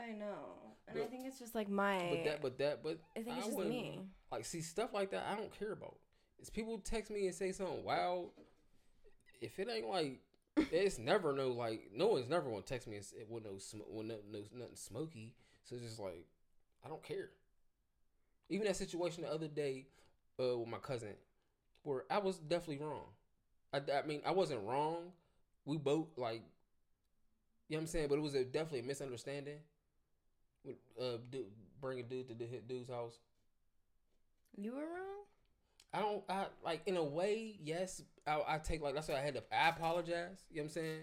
[0.00, 0.56] I know,
[0.88, 1.98] and I think it's just like my.
[2.10, 4.00] But that, but that, but I think it's just wouldn't- me.
[4.30, 5.96] Like, see stuff like that, I don't care about.
[6.38, 8.30] It's people text me and say something wild.
[9.40, 10.20] If it ain't like,
[10.56, 14.06] it's never no like, no one's never gonna text me and say, with no with
[14.06, 15.34] no, no nothing smoky.
[15.64, 16.26] So it's just like,
[16.84, 17.30] I don't care.
[18.48, 19.86] Even that situation the other day,
[20.40, 21.14] uh, with my cousin,
[21.82, 23.06] where I was definitely wrong.
[23.72, 25.12] I, I mean, I wasn't wrong.
[25.64, 26.42] We both like,
[27.68, 29.58] you know what I'm saying, but it was a, definitely a misunderstanding.
[30.64, 31.46] With, uh, dude,
[31.80, 33.18] bring a dude to the dude's house.
[34.56, 35.18] You were wrong.
[35.92, 36.22] I don't.
[36.28, 37.58] I like in a way.
[37.62, 39.42] Yes, I, I take like that's why I had to.
[39.52, 40.44] I apologize.
[40.50, 41.00] You know what I'm saying?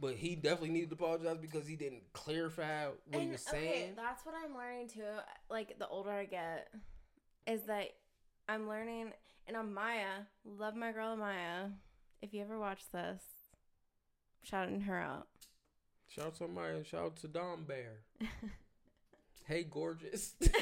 [0.00, 3.68] But he definitely needed to apologize because he didn't clarify what he was saying.
[3.68, 5.02] Okay, that's what I'm learning too.
[5.50, 6.68] Like the older I get,
[7.46, 7.90] is that
[8.48, 9.12] I'm learning.
[9.48, 10.26] And I'm Maya.
[10.44, 11.70] love my girl Maya.
[12.20, 13.22] If you ever watch this,
[14.42, 15.26] shouting her out.
[16.08, 16.84] Shout out to Maya.
[16.84, 18.00] shout out to Dom Bear.
[19.46, 20.34] hey, gorgeous.
[20.40, 20.52] Is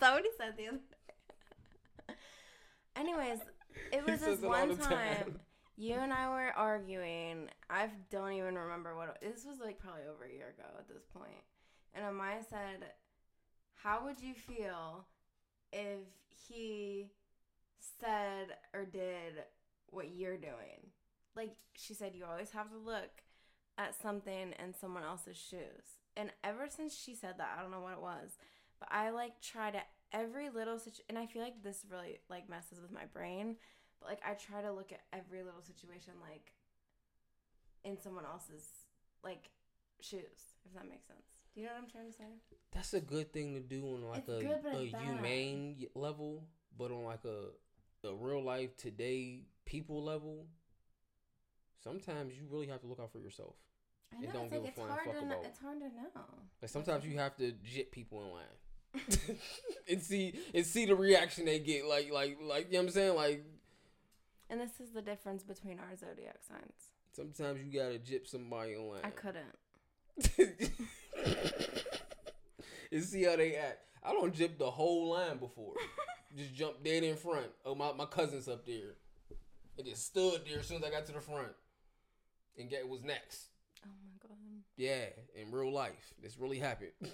[0.00, 2.14] that what he said the other day?
[2.96, 3.38] Anyways,
[3.92, 4.88] it was says this one time.
[4.88, 5.40] time.
[5.76, 7.48] You and I were arguing.
[7.68, 9.78] I don't even remember what this was like.
[9.78, 11.42] Probably over a year ago at this point.
[11.94, 12.92] And Amaya said,
[13.74, 15.06] "How would you feel
[15.72, 16.06] if
[16.48, 17.10] he
[18.00, 19.44] said or did
[19.90, 20.92] what you're doing?"
[21.34, 23.22] Like she said, you always have to look
[23.76, 25.98] at something in someone else's shoes.
[26.16, 28.38] And ever since she said that, I don't know what it was,
[28.78, 29.82] but I like try to
[30.12, 33.56] every little situ and I feel like this really like messes with my brain.
[34.04, 36.52] But like I try to look at every little situation like
[37.84, 38.66] in someone else's
[39.22, 39.48] like
[40.00, 41.24] shoes, if that makes sense.
[41.54, 42.24] Do you know what I'm trying to say?
[42.72, 45.02] That's a good thing to do on like It's a, good, a bad.
[45.02, 46.44] humane level,
[46.76, 47.48] but on like a
[48.06, 50.44] a real life today people level.
[51.82, 53.54] Sometimes you really have to look out for yourself.
[54.16, 55.86] I know don't it's give like a it's flying fuck know, about- it's hard to
[55.86, 56.24] know.
[56.62, 58.44] Like sometimes you have to jit people in line.
[59.90, 61.84] and see and see the reaction they get.
[61.86, 63.16] Like like like you know what I'm saying?
[63.16, 63.44] Like
[64.50, 66.92] And this is the difference between our zodiac signs.
[67.12, 68.88] sometimes you gotta jip somebody on.
[68.88, 69.00] line.
[69.04, 69.56] I couldn't.
[72.92, 73.78] and see how they act.
[74.02, 75.72] I don't jip the whole line before.
[76.36, 77.46] just jump dead in front.
[77.64, 78.96] Oh my my cousin's up there.
[79.76, 81.52] And just stood there as soon as I got to the front.
[82.58, 83.48] And get was next.
[83.84, 84.36] Oh my god.
[84.76, 86.14] Yeah, in real life.
[86.22, 86.92] This really happened.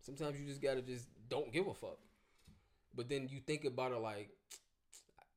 [0.00, 1.98] Sometimes you just gotta just don't give a fuck.
[2.94, 4.30] But then you think about it like,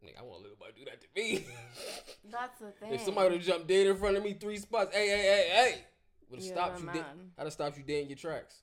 [0.04, 1.46] nigga, I want to let nobody do that to me.
[2.32, 2.94] That's the thing.
[2.94, 5.86] if somebody would jump dead in front of me three spots, hey, hey, hey, hey,
[6.30, 6.88] would have stopped you.
[6.88, 7.06] Dead.
[7.38, 8.62] I'd have stopped you dead in your tracks.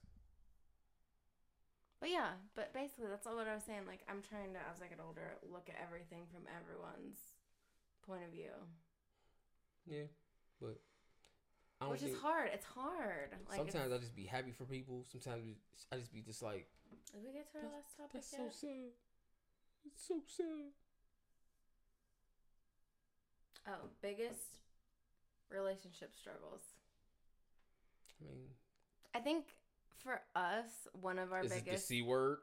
[2.00, 3.82] But yeah, but basically that's all what I was saying.
[3.86, 7.18] Like I'm trying to, as I get older, look at everything from everyone's
[8.06, 8.54] point of view,
[9.84, 10.06] Yeah,
[10.60, 10.80] but
[11.80, 12.50] I don't which is hard.
[12.54, 13.34] It's hard.
[13.48, 15.04] Like sometimes I just be happy for people.
[15.10, 15.58] Sometimes
[15.92, 16.66] I just be just like,
[17.12, 18.94] did we get to our last topic that's so sad.
[19.86, 20.72] It's so sad.
[23.68, 24.58] Oh, biggest
[25.50, 26.62] relationship struggles.
[28.20, 28.46] I mean,
[29.14, 29.44] I think
[30.02, 32.38] for us, one of our is it the c word?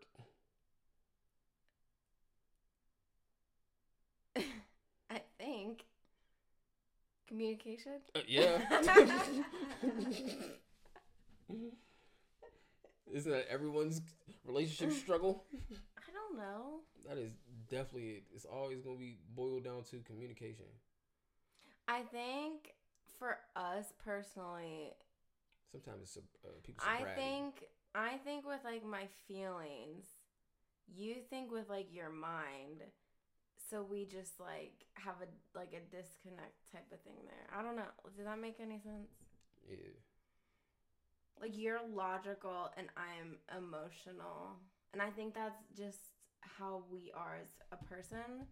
[4.38, 5.84] I think
[7.28, 7.94] communication.
[8.16, 8.62] Uh, yeah.
[13.12, 14.02] Isn't that everyone's
[14.46, 15.46] relationship struggle?
[15.72, 16.80] I don't know.
[17.08, 17.32] That is
[17.70, 18.24] definitely it.
[18.34, 20.66] It's always gonna be boiled down to communication.
[21.88, 22.74] I think
[23.20, 24.94] for us personally,
[25.72, 26.86] Sometimes it's uh, people.
[26.88, 30.06] I think I think with like my feelings,
[30.88, 32.84] you think with like your mind.
[33.70, 37.48] So we just like have a like a disconnect type of thing there.
[37.58, 37.92] I don't know.
[38.16, 39.12] Does that make any sense?
[39.68, 39.76] Yeah.
[41.42, 44.56] Like you're logical and I'm emotional.
[44.94, 46.00] And I think that's just
[46.40, 48.48] how we are as a person.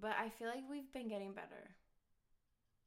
[0.00, 1.68] But I feel like we've been getting better.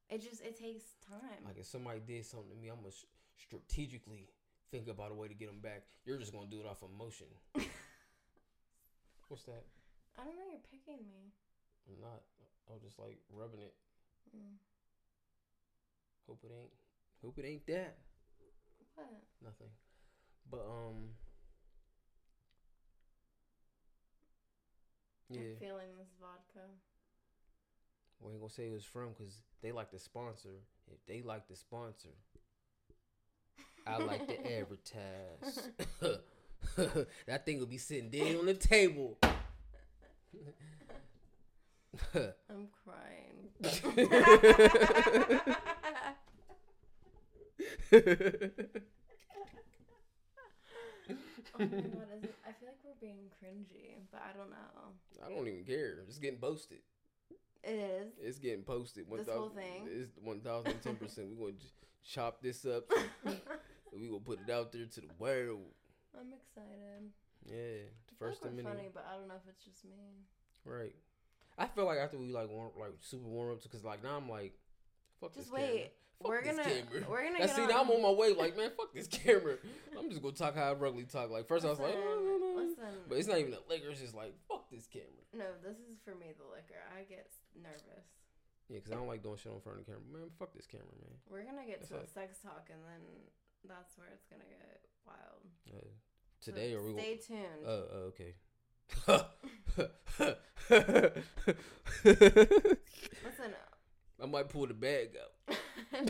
[0.09, 1.45] It just it takes time.
[1.45, 3.05] Like if somebody did something to me, I'm gonna s-
[3.37, 4.27] strategically
[4.71, 5.83] think about a way to get them back.
[6.05, 7.27] You're just gonna do it off emotion.
[9.27, 9.63] What's that?
[10.17, 11.29] I don't know, you're picking me.
[11.87, 12.21] I'm not.
[12.69, 13.73] I'm just like rubbing it.
[14.35, 14.57] Mm.
[16.27, 16.71] Hope it ain't.
[17.23, 17.97] Hope it ain't that.
[18.95, 19.07] What?
[19.43, 19.69] Nothing.
[20.49, 21.13] But um.
[25.29, 26.65] Yeah, I'm feeling this vodka.
[28.21, 30.49] We ain't gonna say it was from because they like to sponsor.
[30.91, 32.09] If they like to sponsor,
[33.87, 35.69] I like to advertise.
[37.27, 39.17] that thing will be sitting dead on the table.
[42.13, 43.49] I'm crying.
[51.55, 54.93] oh my god, I feel like we're being cringy, but I don't know.
[55.25, 56.03] I don't even care.
[56.07, 56.79] It's getting posted.
[57.63, 58.13] It is.
[58.21, 59.05] It's getting posted.
[59.11, 59.87] This whole thing?
[59.87, 61.29] It's one thousand ten percent.
[61.29, 61.57] We gonna
[62.07, 62.89] chop this up.
[63.93, 65.65] we gonna put it out there to the world.
[66.17, 67.11] I'm excited.
[67.45, 70.25] Yeah, I first we're funny, but I don't know if it's just me.
[70.65, 70.95] Right.
[71.57, 74.29] I feel like after we like warm, like super warm up, because like now I'm
[74.29, 74.53] like,
[75.19, 75.75] fuck Just this camera.
[75.75, 75.91] wait.
[76.21, 77.09] Fuck we're gonna camera.
[77.09, 77.69] we're gonna get see, on.
[77.69, 78.33] now I'm on my way.
[78.33, 79.55] Like, man, fuck this camera.
[79.97, 81.29] I'm just gonna talk how I regularly talk.
[81.29, 83.01] Like, first I was like, Listen, "Oh, no, no, no." Listen.
[83.07, 83.89] but it's not even the liquor.
[83.91, 85.23] It's just like, fuck this camera.
[85.35, 86.33] No, this is for me.
[86.37, 86.81] The liquor.
[86.95, 88.07] I get nervous.
[88.69, 90.05] Yeah, because I don't like doing shit in front of the camera.
[90.13, 91.17] Man, fuck this camera, man.
[91.29, 93.01] We're gonna get That's to a sex talk, and then
[93.67, 95.43] that's where it's gonna get wild.
[95.67, 95.89] Uh,
[96.39, 97.27] So today, or we stay gonna.
[97.27, 97.65] tuned.
[97.65, 98.35] Uh, uh, okay.
[103.25, 103.53] Listen.
[104.21, 105.31] I might pull the bag out.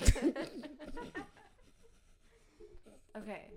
[3.17, 3.51] okay,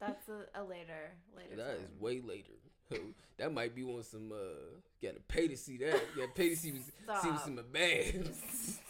[0.00, 1.56] that's a, a later later.
[1.56, 2.00] That is time.
[2.00, 2.52] way later.
[3.38, 4.32] that might be on some.
[4.32, 6.00] uh Gotta pay to see that.
[6.16, 7.48] Gotta pay to see see what's Stop.
[7.48, 8.26] in my bag.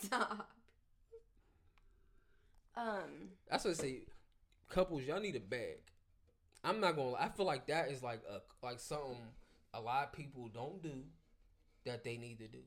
[0.02, 0.50] Stop.
[2.76, 3.30] Um.
[3.50, 3.98] That's what I say.
[4.68, 5.78] Couples, y'all need a bag.
[6.64, 7.14] I'm not gonna.
[7.14, 9.18] I feel like that is like a like something
[9.74, 10.92] a lot of people don't do
[11.84, 12.60] that they need to do.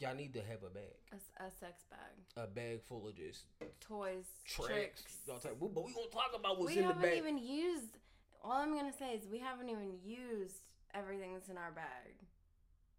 [0.00, 3.44] Y'all need to have a bag, A sex bag, a bag full of just
[3.80, 5.04] toys, tricks.
[5.26, 7.02] talk, but we gonna talk about what's we in the bag.
[7.02, 7.98] We haven't even used.
[8.42, 10.62] All I'm gonna say is we haven't even used
[10.94, 12.18] everything that's in our bag.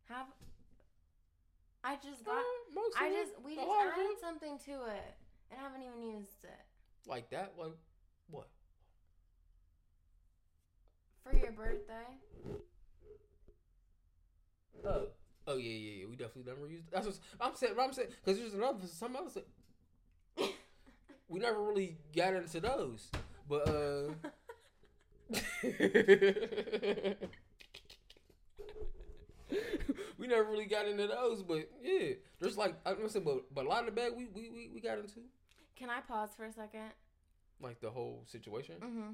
[0.09, 0.27] Have
[1.83, 2.37] I just got?
[2.37, 4.19] Uh, I just we just added it.
[4.21, 5.15] something to it
[5.51, 6.65] and haven't even used it
[7.07, 7.53] like that.
[7.57, 7.73] Like
[8.29, 8.47] what?
[11.25, 12.19] for your birthday.
[14.85, 15.07] Oh,
[15.47, 16.05] oh yeah, yeah, yeah.
[16.09, 16.91] We definitely never used.
[16.91, 17.75] That's what I'm saying.
[17.75, 19.41] What I'm saying because there's another some other.
[21.27, 23.09] We never really got into those,
[23.49, 24.13] but uh.
[30.19, 33.67] we never really got into those, but yeah, there's like I'm saying, but but a
[33.67, 35.21] lot of the bag we we we, we got into
[35.75, 36.91] Can I pause for a second?
[37.61, 38.75] like the whole situation.
[38.83, 39.09] Mm-hmm.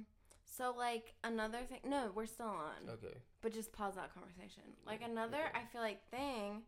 [0.56, 1.80] So like another thing.
[1.88, 2.90] No, we're still on.
[2.90, 4.64] Okay, but just pause that conversation.
[4.86, 5.60] Like another, okay.
[5.60, 6.64] I feel like thing,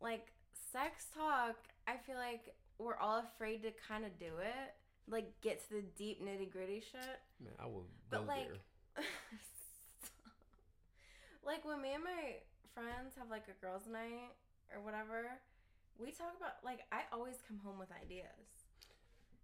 [0.00, 0.32] like
[0.72, 1.56] sex talk.
[1.88, 4.74] I feel like we're all afraid to kind of do it,
[5.08, 7.18] like get to the deep nitty gritty shit.
[7.42, 8.50] man, I will But like,
[11.44, 12.36] like when me and my
[12.72, 14.30] friends have like a girls' night
[14.72, 15.26] or whatever,
[15.98, 18.55] we talk about like I always come home with ideas.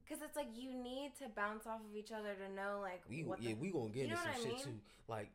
[0.08, 3.24] Cause it's like you need to bounce off of each other to know like We
[3.24, 4.62] what yeah, the, we gonna get into some I shit mean?
[4.64, 4.78] too.
[5.08, 5.30] Like,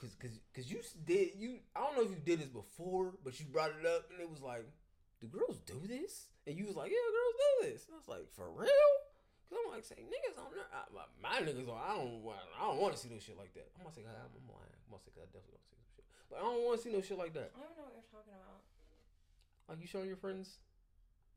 [0.00, 1.60] cause cause cause you did you.
[1.76, 4.28] I don't know if you did this before, but you brought it up and it
[4.28, 4.66] was like,
[5.20, 6.28] do girls do this?
[6.46, 7.80] And you was like, yeah, girls do this.
[7.86, 8.90] And I was like, for real?
[9.46, 10.66] Cause I'm like, say niggas on there.
[10.74, 11.78] I, my, my niggas on.
[11.78, 12.18] I don't.
[12.26, 13.70] want- I don't want to see no shit like that.
[13.78, 14.74] I'm gonna say, I'm, I'm lying.
[14.88, 16.04] I'm gonna say, 'cause I definitely don't see some shit.
[16.26, 17.54] But I don't want to see no shit like that.
[17.54, 18.58] I don't know what you're talking about.
[19.70, 20.58] Like you showing your friends.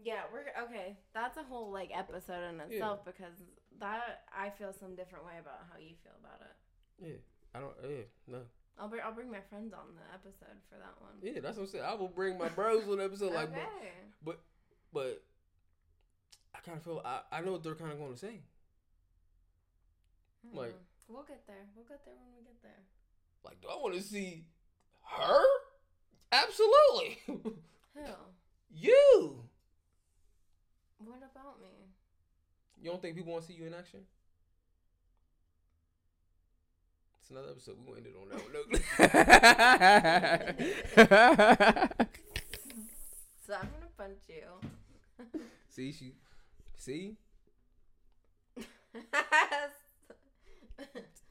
[0.01, 0.97] Yeah, we're okay.
[1.13, 3.33] That's a whole like episode in itself because
[3.79, 6.55] that I feel some different way about how you feel about it.
[7.05, 7.19] Yeah.
[7.53, 7.73] I don't.
[7.83, 8.03] Yeah.
[8.27, 8.39] No.
[8.79, 11.13] I'll bring I'll bring my friends on the episode for that one.
[11.21, 11.41] Yeah.
[11.41, 11.83] That's what I'm saying.
[11.85, 13.33] I will bring my bros on the episode.
[13.33, 13.59] Like, but,
[14.31, 14.37] okay.
[14.93, 15.23] but
[16.55, 18.39] I kind of feel I, I know what they're kind of going to say.
[20.53, 21.13] like- Hmm.
[21.13, 21.65] we'll get there.
[21.75, 22.83] We'll get there when we get there.
[23.43, 24.45] Like, do I want to see
[25.03, 25.41] her?
[26.31, 27.17] Absolutely.
[27.27, 27.55] Who?
[28.71, 29.48] you.
[30.99, 31.67] What about me?
[32.81, 34.01] You don't think people want to see you in action?
[37.21, 37.77] It's another episode.
[37.85, 38.29] We're gonna end it on
[40.97, 42.07] that one.
[43.45, 44.43] So I'm gonna punch you.
[45.69, 46.13] see, she,
[46.77, 47.17] see,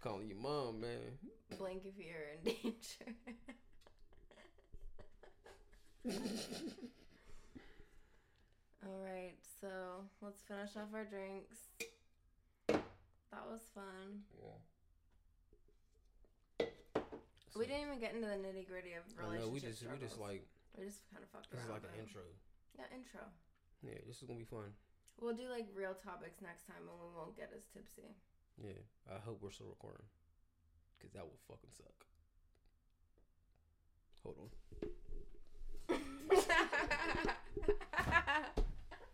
[0.02, 1.18] calling your mom, man.
[1.57, 3.14] Blink if you're in danger.
[8.85, 11.59] All right, so let's finish off our drinks.
[12.69, 14.25] That was fun.
[14.38, 14.59] Yeah.
[17.56, 19.52] We didn't even get into the nitty gritty of I relationship know.
[19.52, 20.46] We just, we just like
[20.79, 22.23] we just kind of fucked this is like an intro.
[22.79, 23.27] Yeah, intro.
[23.83, 24.71] Yeah, this is gonna be fun.
[25.19, 28.15] We'll do like real topics next time, and we won't get as tipsy.
[28.63, 28.79] Yeah,
[29.11, 30.06] I hope we're still recording,
[31.02, 32.06] cause that will fucking suck.
[34.23, 34.50] Hold on.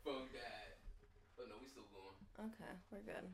[0.04, 0.76] Phone died.
[1.40, 2.23] Oh no, we still going.
[2.38, 3.26] Okay, we're good.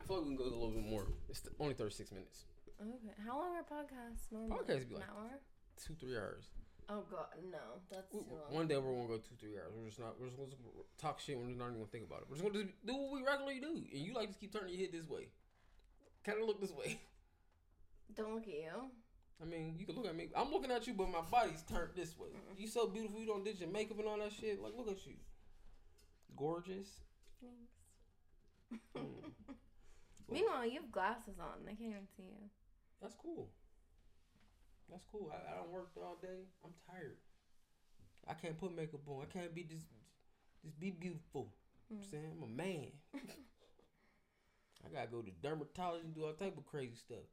[0.00, 1.06] I feel like we can go a little bit more.
[1.28, 2.44] It's th- only thirty six minutes,
[2.80, 3.12] Okay.
[3.26, 4.50] How long are podcasts normally?
[4.56, 5.40] Podcasts be An like- hour?
[5.76, 6.44] two three hours.
[6.88, 7.80] Oh god, no.
[7.90, 8.52] That's We- too long.
[8.52, 9.72] One day we're gonna go two three hours.
[9.76, 10.18] We're just not.
[10.18, 10.50] We're just gonna
[10.98, 11.38] talk shit.
[11.38, 12.26] We're not even gonna think about it.
[12.28, 13.68] We're just gonna just do what we regularly do.
[13.92, 15.28] And you like to keep turning your head this way.
[16.24, 17.00] Kind of look this way.
[18.14, 18.90] Don't look at you.
[19.40, 20.28] I mean, you can look at me.
[20.34, 22.28] I'm looking at you, but my body's turned this way.
[22.58, 23.20] You so beautiful.
[23.20, 24.60] You don't did your makeup and all that shit.
[24.60, 25.14] Like, look at you.
[26.36, 26.88] Gorgeous.
[28.96, 29.30] Mm.
[30.30, 31.64] Meanwhile, you have glasses on.
[31.64, 32.48] They can't even see you.
[33.02, 33.48] That's cool.
[34.90, 35.30] That's cool.
[35.32, 36.46] I, I don't work all day.
[36.64, 37.16] I'm tired.
[38.28, 39.22] I can't put makeup on.
[39.22, 39.86] I can't be just
[40.64, 41.52] just be beautiful.
[41.88, 42.86] What I'm saying I'm a man.
[44.84, 47.26] I gotta go to dermatologist and do all type of crazy stuff.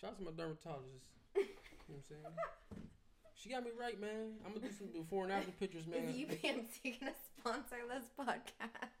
[0.00, 1.06] Shout out to my dermatologist.
[1.36, 1.48] you know
[1.86, 2.86] what I'm saying?
[3.34, 4.36] She got me right, man.
[4.44, 6.04] I'm gonna do some before and after pictures, man.
[6.08, 8.92] Is UPMC gonna sponsor this podcast?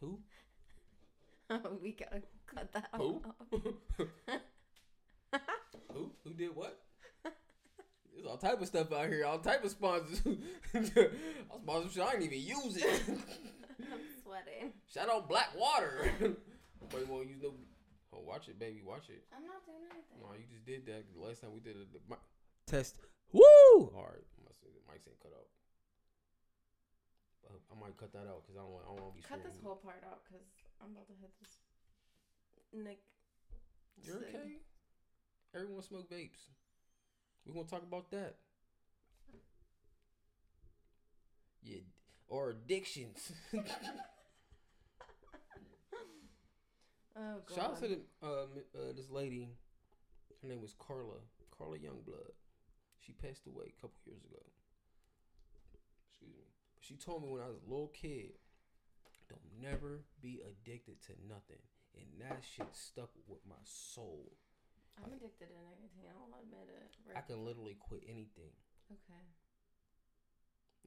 [0.00, 0.18] Who?
[1.50, 3.22] Oh, we gotta cut that Who?
[3.24, 3.34] off.
[5.92, 6.10] Who?
[6.24, 6.78] Who did what?
[8.12, 9.24] There's all type of stuff out here.
[9.26, 10.22] All type of sponsors.
[11.50, 12.04] all sponsorship.
[12.04, 13.02] I ain't even use it.
[13.08, 14.72] I'm sweating.
[14.92, 16.10] Shout out Black Water.
[16.80, 17.52] Nobody won't use no.
[18.12, 18.80] Oh, watch it, baby.
[18.84, 19.22] Watch it.
[19.36, 20.18] I'm not doing anything.
[20.24, 21.04] No, you just did that.
[21.12, 22.18] The last time we did a the mic
[22.66, 22.96] test.
[23.32, 23.92] Woo!
[23.92, 25.46] All right, must say the mics ain't cut out.
[27.70, 28.84] I might cut that out because I don't want.
[28.88, 29.28] I don't want to be.
[29.28, 29.68] Cut this screaming.
[29.68, 30.46] whole part out because
[30.82, 31.50] I'm about to hit this.
[32.72, 33.00] Nick.
[34.02, 34.58] You're okay.
[35.54, 36.50] Everyone smoke vapes.
[37.44, 38.36] We're gonna talk about that.
[41.62, 41.80] Yeah,
[42.28, 43.32] or addictions.
[47.18, 47.54] Oh god.
[47.54, 48.26] Shout out to the, uh,
[48.76, 49.48] uh, this lady.
[50.42, 51.16] Her name was Carla.
[51.56, 52.36] Carla Youngblood.
[53.00, 54.42] She passed away a couple years ago.
[56.10, 56.44] Excuse me.
[56.74, 58.32] But she told me when I was a little kid,
[59.28, 61.62] don't never be addicted to nothing.
[61.96, 64.32] And that shit stuck with my soul.
[65.02, 66.08] I'm addicted to nicotine.
[66.12, 66.96] I'll admit it.
[67.16, 68.52] I can literally quit anything.
[68.92, 69.24] Okay.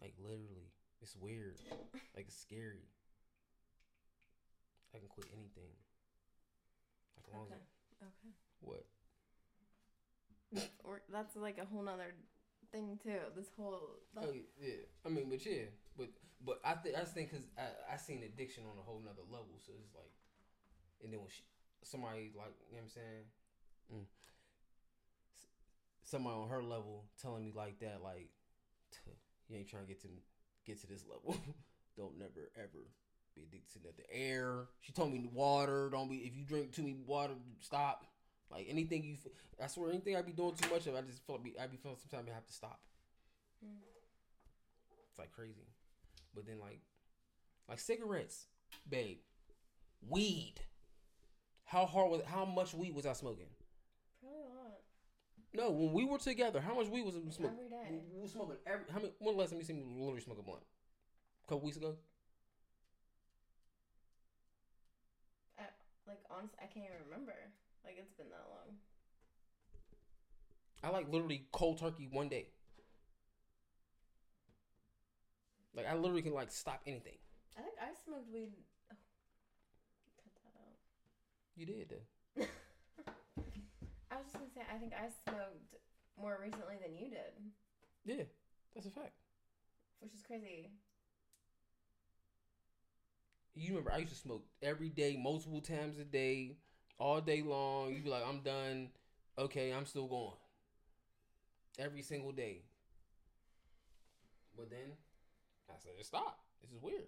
[0.02, 0.72] Like literally.
[1.02, 1.58] It's weird.
[2.16, 2.90] Like it's scary.
[4.94, 5.72] I can quit anything.
[7.16, 7.62] Like Okay.
[8.02, 8.34] Okay.
[8.62, 8.86] what?
[10.84, 12.16] Or that's like a whole nother
[12.72, 13.20] thing too.
[13.36, 14.00] This whole.
[14.14, 16.10] the- Oh yeah, I mean, but yeah, but
[16.46, 19.26] but I think I just think because I I seen addiction on a whole nother
[19.30, 20.12] level, so it's like,
[21.04, 21.44] and then when she,
[21.84, 23.26] somebody like you know what I'm saying,
[23.94, 24.06] mm,
[26.04, 28.30] somebody on her level telling me like that, like
[29.48, 30.08] you ain't trying to get to
[30.66, 31.40] get to this level.
[31.98, 32.88] don't never ever
[33.36, 34.68] be addicted to the Air.
[34.82, 35.90] She told me water.
[35.92, 38.06] Don't be if you drink too much water, stop.
[38.52, 39.16] Like anything you,
[39.64, 41.68] I swear anything I be doing too much of, I just feel like be, I
[41.68, 42.80] be feeling sometimes I have to stop.
[43.64, 43.78] Mm.
[45.10, 45.68] It's like crazy.
[46.34, 46.82] But then like
[47.68, 48.48] like cigarettes,
[48.90, 49.18] babe.
[50.08, 50.56] Weed.
[51.66, 53.46] How hard was how much weed was I smoking?
[54.22, 54.80] Probably a lot.
[55.54, 57.58] No, when we were together, how much weed was we smoking?
[57.58, 57.92] Every day.
[57.92, 60.22] We, we were smoking every how many when the last time you seen me literally
[60.22, 60.64] smoke a blunt?
[61.46, 61.96] A couple weeks ago?
[66.10, 67.38] Like honestly, I can't even remember.
[67.84, 68.76] Like it's been that long.
[70.84, 72.48] I like literally cold turkey one day.
[75.76, 77.18] Like I literally can like stop anything.
[77.58, 78.50] I think I smoked weed.
[78.92, 78.96] Oh,
[80.18, 80.76] cut that out.
[81.56, 82.44] You did though.
[84.12, 85.76] I was just gonna say, I think I smoked
[86.20, 87.34] more recently than you did,
[88.06, 88.24] Yeah,
[88.74, 89.14] that's a fact.
[90.00, 90.72] which is crazy.
[93.56, 96.58] You remember I used to smoke every day, multiple times a day,
[97.00, 97.92] all day long.
[97.94, 98.90] You'd be like, I'm done.
[99.38, 100.34] Okay, I'm still going.
[101.80, 102.64] Every single day.
[104.56, 104.92] But then
[105.70, 106.40] I said, just stop.
[106.62, 107.08] This is weird.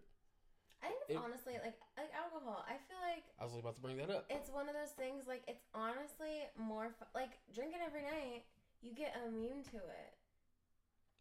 [0.82, 2.64] I think it's It- honestly like like alcohol.
[2.66, 4.26] I feel like I was about to bring that up.
[4.32, 5.28] it's one of those things.
[5.28, 8.48] Like it's honestly more fu- like drinking every night.
[8.82, 10.12] You get immune to it.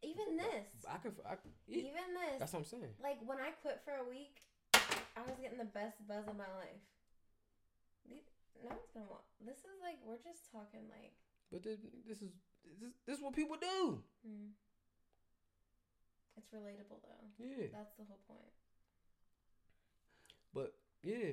[0.01, 1.37] Even this, I can, I,
[1.68, 2.39] yeah, even this.
[2.41, 2.97] that's what I'm saying.
[3.03, 4.41] Like when I quit for a week,
[4.73, 6.81] I was getting the best buzz of my life.
[8.65, 9.25] No, it's been a while.
[9.45, 11.13] This is like we're just talking like.
[11.51, 12.31] But this, this is
[12.81, 14.03] this, this is what people do.
[14.27, 14.55] Hmm.
[16.37, 17.27] It's relatable though.
[17.39, 18.53] Yeah, That's the whole point.
[20.55, 21.33] but yeah,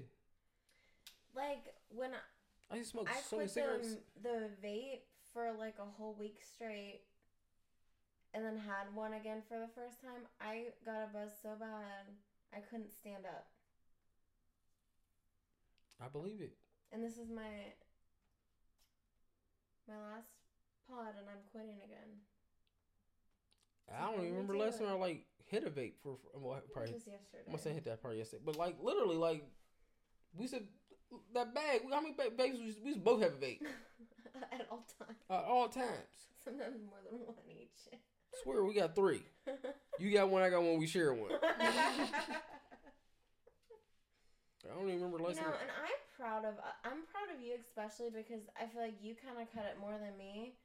[1.36, 3.95] Like when I, I used to smoke I so many quit cigarettes.
[4.21, 7.01] the, the vape for like a whole week straight
[8.34, 12.07] and then had one again for the first time, I got a buzz so bad
[12.53, 13.47] I couldn't stand up.
[16.03, 16.53] I believe it.
[16.91, 17.73] And this is my
[19.88, 20.31] my last
[20.89, 22.21] pod and I'm quitting again.
[23.93, 26.71] I don't even remember last time I like hit a vape for, for well, It
[26.73, 27.43] probably was yesterday.
[27.45, 29.43] I'm gonna say hit that part yesterday, but like literally, like
[30.35, 30.63] we said,
[31.33, 31.81] that bag.
[31.89, 33.61] How many bags we, we both have a vape
[34.51, 35.17] At all times.
[35.29, 35.88] at all times?
[36.43, 37.99] Sometimes more than one each.
[38.43, 39.23] Swear we got three.
[39.99, 40.77] You got one, I got one.
[40.77, 41.31] We share one.
[41.41, 42.19] I
[44.75, 45.53] don't even remember You last know, time.
[45.61, 49.13] and I'm proud of uh, I'm proud of you especially because I feel like you
[49.13, 50.57] kind of cut it more than me.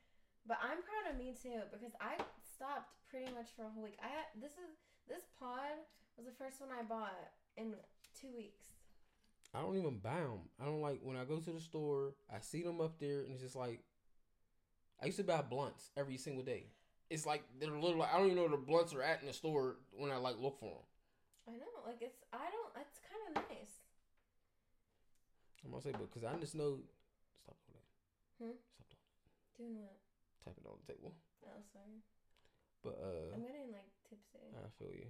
[0.48, 4.00] But I'm proud of me too because I stopped pretty much for a whole week.
[4.00, 5.76] I this is this pod
[6.16, 7.14] was the first one I bought
[7.56, 7.76] in
[8.16, 8.72] two weeks.
[9.54, 10.48] I don't even buy them.
[10.60, 12.14] I don't like when I go to the store.
[12.32, 13.84] I see them up there, and it's just like
[15.02, 16.66] I used to buy blunts every single day.
[17.10, 18.02] It's like they're little.
[18.02, 20.38] I don't even know where the blunts are at in the store when I like
[20.38, 20.86] look for them.
[21.48, 22.72] I know, like it's I don't.
[22.80, 23.01] It's kind of nice.
[25.64, 26.82] I'm gonna say, but because I just know.
[27.42, 27.86] Stop doing that.
[28.44, 28.56] Hmm?
[28.82, 28.88] Stop
[29.56, 29.94] doing Doing what?
[29.94, 30.44] that.
[30.44, 31.12] Tap it on the table.
[31.46, 32.02] Oh, sorry.
[32.82, 34.42] But uh, I'm getting like tipsy.
[34.58, 35.06] I feel you.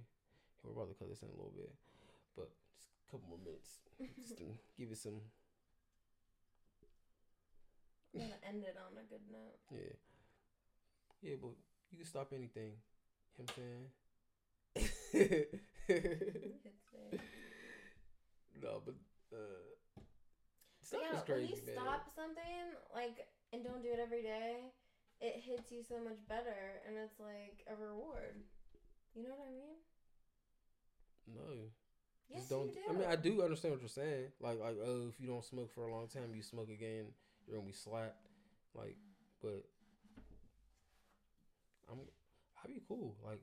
[0.61, 1.73] We're about to cut this in a little bit,
[2.37, 3.81] but just a couple more minutes.
[4.21, 4.45] just to
[4.77, 5.19] give it some.
[8.13, 9.57] I'm gonna end it on a good note.
[9.73, 9.97] Yeah.
[11.23, 11.55] Yeah, but
[11.91, 12.73] you can stop anything.
[13.39, 15.45] You know what I'm saying?
[18.61, 18.95] No, but
[19.33, 19.72] uh,
[20.91, 24.73] Yeah, is crazy, when you stop something like and don't do it every day,
[25.21, 28.35] it hits you so much better, and it's like a reward.
[29.15, 29.77] You know what I mean?
[31.29, 31.69] No,
[32.29, 32.67] Yes, just don't.
[32.67, 32.79] you do.
[32.89, 34.33] I mean, I do understand what you're saying.
[34.41, 37.05] Like, like, oh, if you don't smoke for a long time, you smoke again,
[37.47, 38.17] you're gonna be slapped.
[38.75, 38.97] Like,
[39.41, 39.63] but
[41.91, 41.99] I'm,
[42.63, 43.15] I'd be cool.
[43.23, 43.41] Like,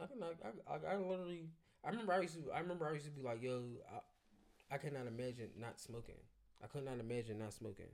[0.00, 1.50] I can, I, I, I, I literally.
[1.84, 2.52] I remember I used to.
[2.52, 3.62] I remember I used to be like, yo,
[3.92, 6.20] I, I cannot imagine not smoking.
[6.62, 7.90] I could not imagine not smoking.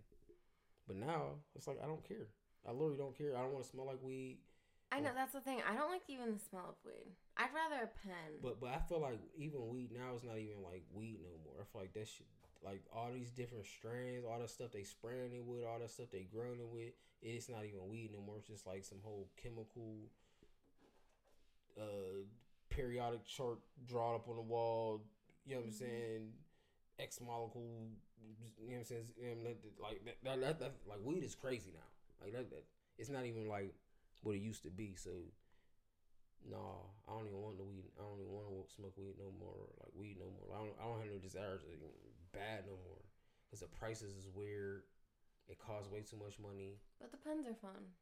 [0.87, 2.29] But now it's like I don't care.
[2.67, 3.37] I literally don't care.
[3.37, 4.39] I don't want to smell like weed.
[4.93, 5.61] I know that's the thing.
[5.69, 7.11] I don't like even the smell of weed.
[7.37, 8.39] I'd rather a pen.
[8.43, 11.61] But but I feel like even weed now is not even like weed no more.
[11.61, 12.27] I feel like that shit
[12.65, 16.07] like all these different strands, all the stuff they spraying it with, all that stuff
[16.11, 16.93] they growing it with,
[17.23, 18.37] it's not even weed no more.
[18.39, 19.95] It's just like some whole chemical
[21.79, 22.25] uh
[22.71, 25.03] periodic chart drawn up on the wall,
[25.47, 26.33] you know what I'm saying?
[26.99, 27.91] X molecule
[28.59, 29.45] you know what I'm saying?
[29.79, 31.89] Like that, that, that, that like weed is crazy now.
[32.23, 32.65] Like that, that
[32.99, 33.75] it's not even like
[34.23, 35.11] what it used to be, so
[36.43, 37.87] no, I don't even want the weed.
[37.99, 39.71] I don't even want to smoke weed no more.
[39.79, 40.49] Like weed no more.
[40.55, 40.77] I don't.
[40.81, 41.69] I don't have no desire to
[42.33, 43.03] bad no more.
[43.51, 44.83] Cause the prices is weird.
[45.47, 46.83] It costs way too much money.
[46.99, 47.95] But the pens are fun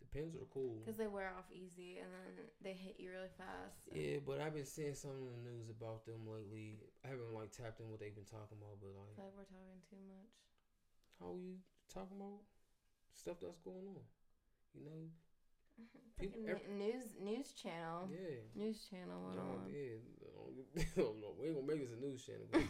[0.00, 0.80] The pens are cool.
[0.82, 3.86] because they wear off easy and then they hit you really fast.
[3.92, 6.80] Yeah, but I've been seeing some of the news about them lately.
[7.04, 9.50] I haven't like tapped in what they've been talking about, but I like, like we're
[9.52, 10.34] talking too much.
[11.20, 11.60] how are you
[11.92, 12.42] talking about
[13.14, 14.02] stuff that's going on?
[14.74, 15.02] You know?
[16.20, 16.40] People,
[16.76, 18.08] news news channel.
[18.12, 18.44] yeah.
[18.56, 19.68] News channel went No, on.
[19.72, 19.96] yeah,
[20.76, 21.32] I don't know.
[21.38, 22.48] We ain't gonna make this a news channel.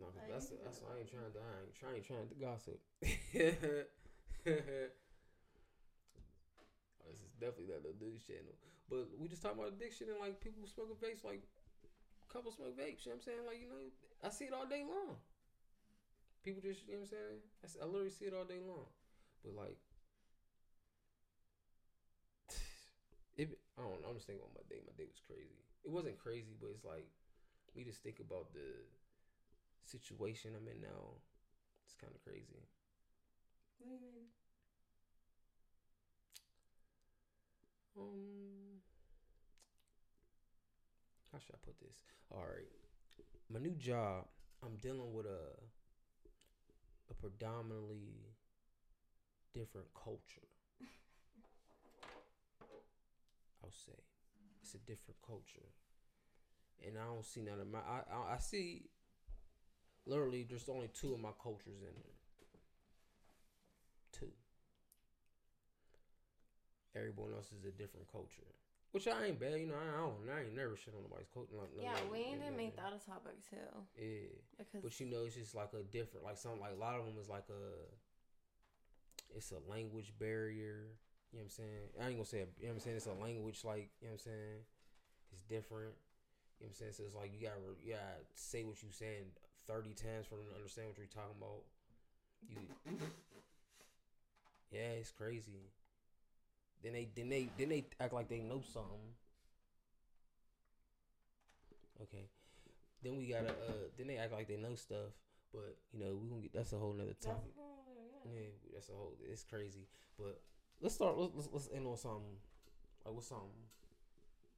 [0.00, 2.80] No, that's that's doing I ain't trying to I ain't trying trying to gossip.
[7.04, 8.54] Oh, this is definitely not a news channel.
[8.88, 11.42] But we just talking about addiction and like people smoking vapes, like
[12.32, 13.06] couple smoke vapes.
[13.06, 13.44] You know what I'm saying?
[13.46, 13.82] Like you know,
[14.24, 15.18] I see it all day long.
[16.42, 17.80] People just you know what I'm saying?
[17.82, 18.86] I literally see it all day long.
[19.44, 19.78] But like,
[23.36, 24.08] it I don't know.
[24.08, 24.80] I'm just thinking about my day.
[24.84, 25.64] My day was crazy.
[25.84, 27.08] It wasn't crazy, but it's like
[27.76, 28.86] me just think about the
[29.84, 31.20] situation I'm in now.
[31.86, 32.64] It's kind of crazy.
[34.00, 34.30] What do you mean?
[37.96, 38.80] Um,
[41.32, 42.02] how should I put this?
[42.30, 42.68] All right,
[43.52, 44.24] my new job.
[44.64, 45.40] I'm dealing with a
[47.10, 48.32] a predominantly
[49.54, 50.48] different culture.
[53.62, 53.92] I'll say
[54.62, 55.68] it's a different culture,
[56.86, 57.78] and I don't see none of my.
[57.80, 58.90] I I, I see.
[60.04, 62.12] Literally, there's only two of my cultures in there.
[64.12, 64.32] Two.
[66.96, 68.50] Everyone else is a different culture,
[68.90, 69.60] which I ain't bad.
[69.60, 70.26] You know, I don't.
[70.26, 71.54] I ain't never shit on nobody's culture.
[71.54, 73.62] Like, Yeah, like- we to like make that a topic too.
[73.94, 74.34] Yeah.
[74.58, 77.06] Because But you know, it's just like a different, like some, like a lot of
[77.06, 77.62] them is like a,
[79.36, 80.90] it's a language barrier.
[81.30, 81.86] You know what I'm saying?
[81.94, 82.96] I ain't gonna say, a, you know what I'm saying?
[82.98, 84.58] It's a language, like, you know what I'm saying?
[85.30, 85.94] It's different.
[86.58, 86.92] You know what I'm saying?
[86.98, 89.30] So it's like you gotta, you gotta say what you saying
[89.70, 91.62] 30 times for them to understand what you're talking about.
[92.50, 92.58] You,
[94.74, 95.70] yeah, it's crazy.
[96.82, 99.14] Then they, then they, then they act like they know something.
[102.02, 102.24] Okay.
[103.02, 105.12] Then we gotta, uh, then they act like they know stuff,
[105.52, 107.52] but you know we gonna get that's a whole nother that's, topic.
[107.56, 108.32] yeah.
[108.32, 109.16] Yeah, that's a whole.
[109.24, 110.40] It's crazy, but
[110.80, 111.16] let's start.
[111.16, 112.36] Let's let's, let's end on something.
[113.04, 113.68] Like what's something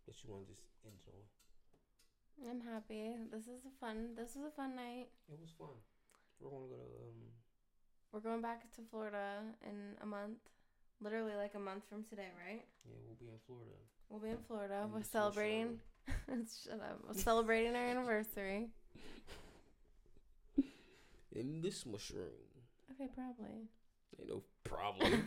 [0.07, 2.51] that you want to just end on?
[2.51, 3.14] I'm happy.
[3.31, 4.14] This is a fun.
[4.16, 5.07] This was a fun night.
[5.31, 5.79] It was fun.
[6.41, 7.31] We're gonna go to um.
[8.11, 10.43] We're going back to Florida in a month.
[11.03, 12.64] Literally like a month from today, right?
[12.84, 13.72] Yeah, we'll be in Florida.
[14.09, 14.82] We'll be in Florida.
[14.84, 15.80] In We're celebrating.
[16.28, 17.00] Shut up.
[17.07, 18.68] We're celebrating our anniversary.
[21.34, 22.26] In this mushroom.
[22.92, 23.68] Okay, probably.
[24.20, 25.12] Ain't no problem.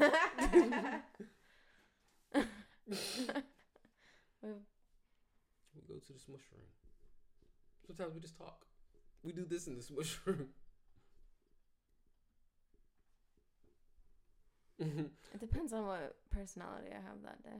[2.35, 2.51] We've-
[5.87, 6.61] go to the mushroom.
[7.85, 8.65] Sometimes we just talk.
[9.23, 10.17] We do this in the smush
[14.79, 17.59] it depends on what personality I have that day.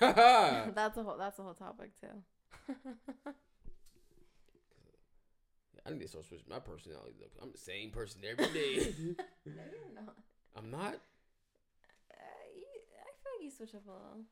[0.74, 1.16] That's a whole.
[1.18, 2.22] That's a whole topic too.
[5.86, 7.30] I need to start switching my personality up.
[7.42, 8.94] I'm the same person every day.
[9.44, 10.16] no, you're not.
[10.56, 10.94] I'm not.
[12.10, 12.64] Uh, you,
[12.96, 14.24] I feel like you switch up a little.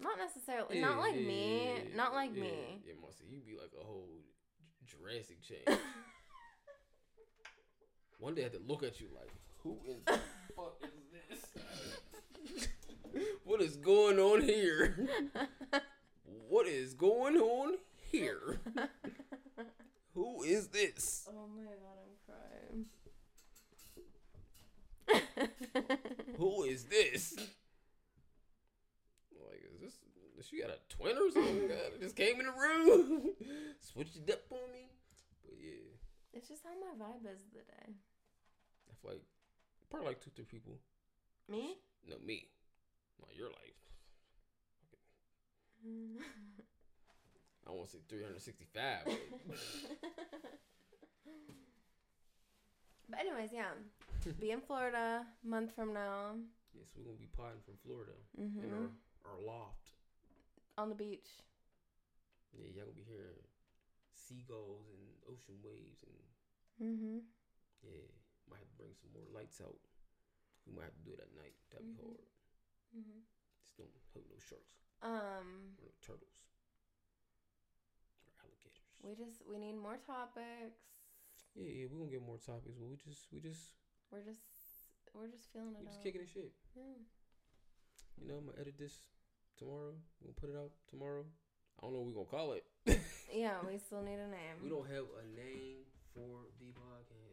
[0.00, 0.80] Not necessarily.
[0.80, 1.64] not like Yeah, me.
[1.64, 2.82] yeah, yeah, not like yeah, me.
[2.86, 4.10] Yeah, Marcy, you'd be like a whole
[4.86, 5.78] Jurassic change.
[8.18, 9.32] One day I had to look at you like,
[9.68, 10.18] who in the
[10.56, 11.40] fuck is this?
[13.44, 15.08] what is going on here?
[16.48, 17.74] What is going on
[18.10, 18.60] here?
[20.14, 21.28] Who is this?
[21.28, 22.16] oh my god, I'm
[25.36, 25.50] crying.
[26.38, 27.36] Who is this?
[29.30, 30.46] Like, is this?
[30.48, 31.68] She got a twin or something?
[31.68, 33.34] God, just came in the room,
[33.80, 34.86] switched it up on me.
[35.44, 35.92] But yeah,
[36.32, 37.64] it's just how my vibe is today.
[37.86, 37.92] day.
[38.88, 39.22] I feel like
[39.90, 40.78] probably like two, three people.
[41.48, 41.76] Me?
[42.08, 42.48] No, me.
[43.20, 43.80] Not your life.
[47.68, 49.04] I want to say 365.
[49.04, 49.58] but-
[53.10, 53.72] but anyways, yeah.
[54.40, 56.36] Be in Florida month from now.
[56.74, 58.86] yes, we're gonna be potting from Florida in hmm
[59.24, 59.92] our, our loft.
[60.76, 61.28] On the beach.
[62.52, 63.38] Yeah, y'all gonna be hearing
[64.14, 66.18] seagulls and ocean waves and
[66.78, 67.18] Mm-hmm.
[67.82, 68.10] yeah,
[68.50, 69.78] might have to bring some more lights out.
[70.66, 71.56] We might have to do it at night.
[71.70, 72.04] That'd be Mhm.
[72.04, 72.28] hard.
[72.96, 73.20] Mm-hmm.
[73.62, 76.48] Just don't hope no sharks Um, or no turtles
[78.26, 78.80] or alligators.
[79.02, 80.80] we just we need more topics.
[81.54, 83.72] Yeah, yeah, we're gonna get more topics, but we just we just
[84.10, 84.40] We're just
[85.14, 86.04] we're just feeling it We're just out.
[86.04, 86.52] kicking the shit.
[86.76, 86.96] Yeah.
[88.20, 89.02] You know, I'm gonna edit this
[89.56, 89.94] tomorrow.
[90.20, 91.24] We'll put it out tomorrow.
[91.78, 92.64] I don't know what we're gonna call it.
[93.32, 94.56] yeah, we still need a name.
[94.62, 95.84] We don't have a name
[96.14, 97.27] for the podcast.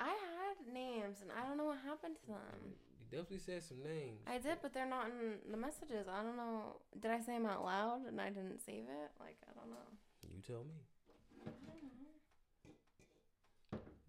[0.00, 2.72] I had names and I don't know what happened to them.
[2.72, 4.24] You definitely said some names.
[4.26, 6.08] I did, but they're not in the messages.
[6.08, 6.80] I don't know.
[6.98, 9.10] Did I say them out loud and I didn't save it?
[9.20, 9.86] Like I don't know.
[10.24, 10.80] You tell me.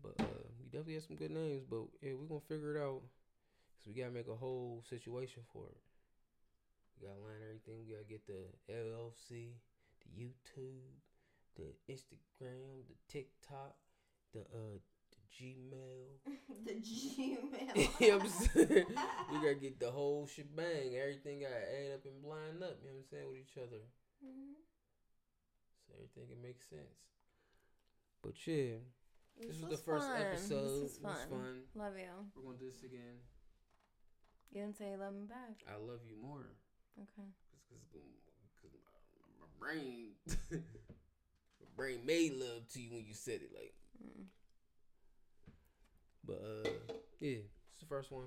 [0.01, 1.63] But uh, we definitely had some good names.
[1.69, 3.01] But yeah, we're gonna figure it out.
[3.83, 5.77] Cause we gotta make a whole situation for it.
[6.95, 7.83] We gotta line everything.
[7.83, 9.57] We gotta get the LLC,
[10.05, 11.01] the YouTube,
[11.57, 13.75] the Instagram, the TikTok,
[14.33, 14.77] the uh,
[15.31, 16.07] Gmail.
[16.65, 17.99] the Gmail.
[17.99, 18.85] you know what I'm saying?
[19.31, 20.95] we gotta get the whole shebang.
[20.99, 22.77] Everything gotta add up and line up.
[22.83, 23.81] You know what I'm saying with each other,
[24.23, 24.53] Mhm.
[25.87, 26.99] so everything can make sense.
[28.21, 28.77] But yeah,
[29.39, 30.21] this, was, the first fun.
[30.21, 30.63] episode.
[30.63, 31.29] This was It was fun.
[31.29, 31.61] fun.
[31.75, 32.13] Love you.
[32.35, 33.17] We're gonna do this again.
[34.51, 35.63] You didn't say you love me back.
[35.67, 36.45] I love you more,
[36.99, 37.27] Okay.
[37.69, 37.87] cause,
[38.61, 38.71] cause,
[39.39, 40.11] my brain,
[40.51, 43.51] my brain made love to you when you said it.
[43.55, 44.25] Like, Mm.
[46.25, 46.69] But uh,
[47.19, 48.25] yeah, it's the first one.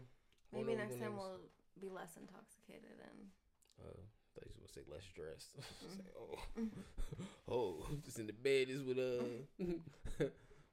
[0.53, 3.19] I don't Maybe know what next we're time gonna we'll be less intoxicated and.
[3.81, 5.55] Uh, I thought you was gonna say less dressed.
[5.85, 5.97] Mm.
[5.97, 9.25] say, oh, oh, just in the bed is with uh,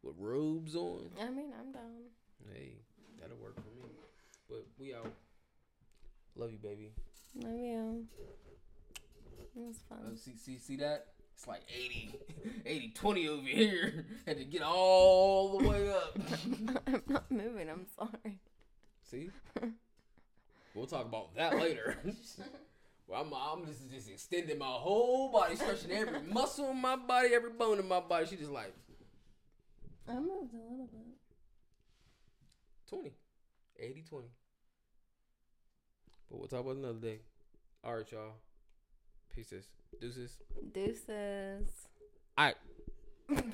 [0.04, 1.10] with robes on.
[1.20, 2.10] I mean, I'm down.
[2.54, 2.80] Hey,
[3.20, 3.92] that'll work for me.
[4.50, 5.12] But we out.
[6.36, 6.92] Love you, baby.
[7.36, 8.08] Love you.
[9.56, 10.16] It was fun.
[10.18, 11.08] see, see, see that?
[11.42, 12.14] It's like 80,
[12.68, 14.06] 80, 20 over here.
[14.28, 16.16] Had to get all the way up.
[16.86, 17.68] I'm not moving.
[17.68, 18.38] I'm sorry.
[19.10, 19.32] See?
[20.76, 21.98] We'll talk about that later.
[23.08, 27.30] well, I'm, I'm just, just extending my whole body, stretching every muscle in my body,
[27.34, 28.28] every bone in my body.
[28.28, 28.76] She just like
[30.08, 31.02] I moved a little bit.
[32.88, 33.14] 20,
[33.80, 34.28] 80, 20.
[36.30, 37.22] But we'll talk about another day.
[37.84, 38.34] All right, y'all.
[39.34, 39.66] Pieces.
[40.00, 40.38] Deuces.
[40.74, 41.88] Deuces.
[42.38, 42.56] All right.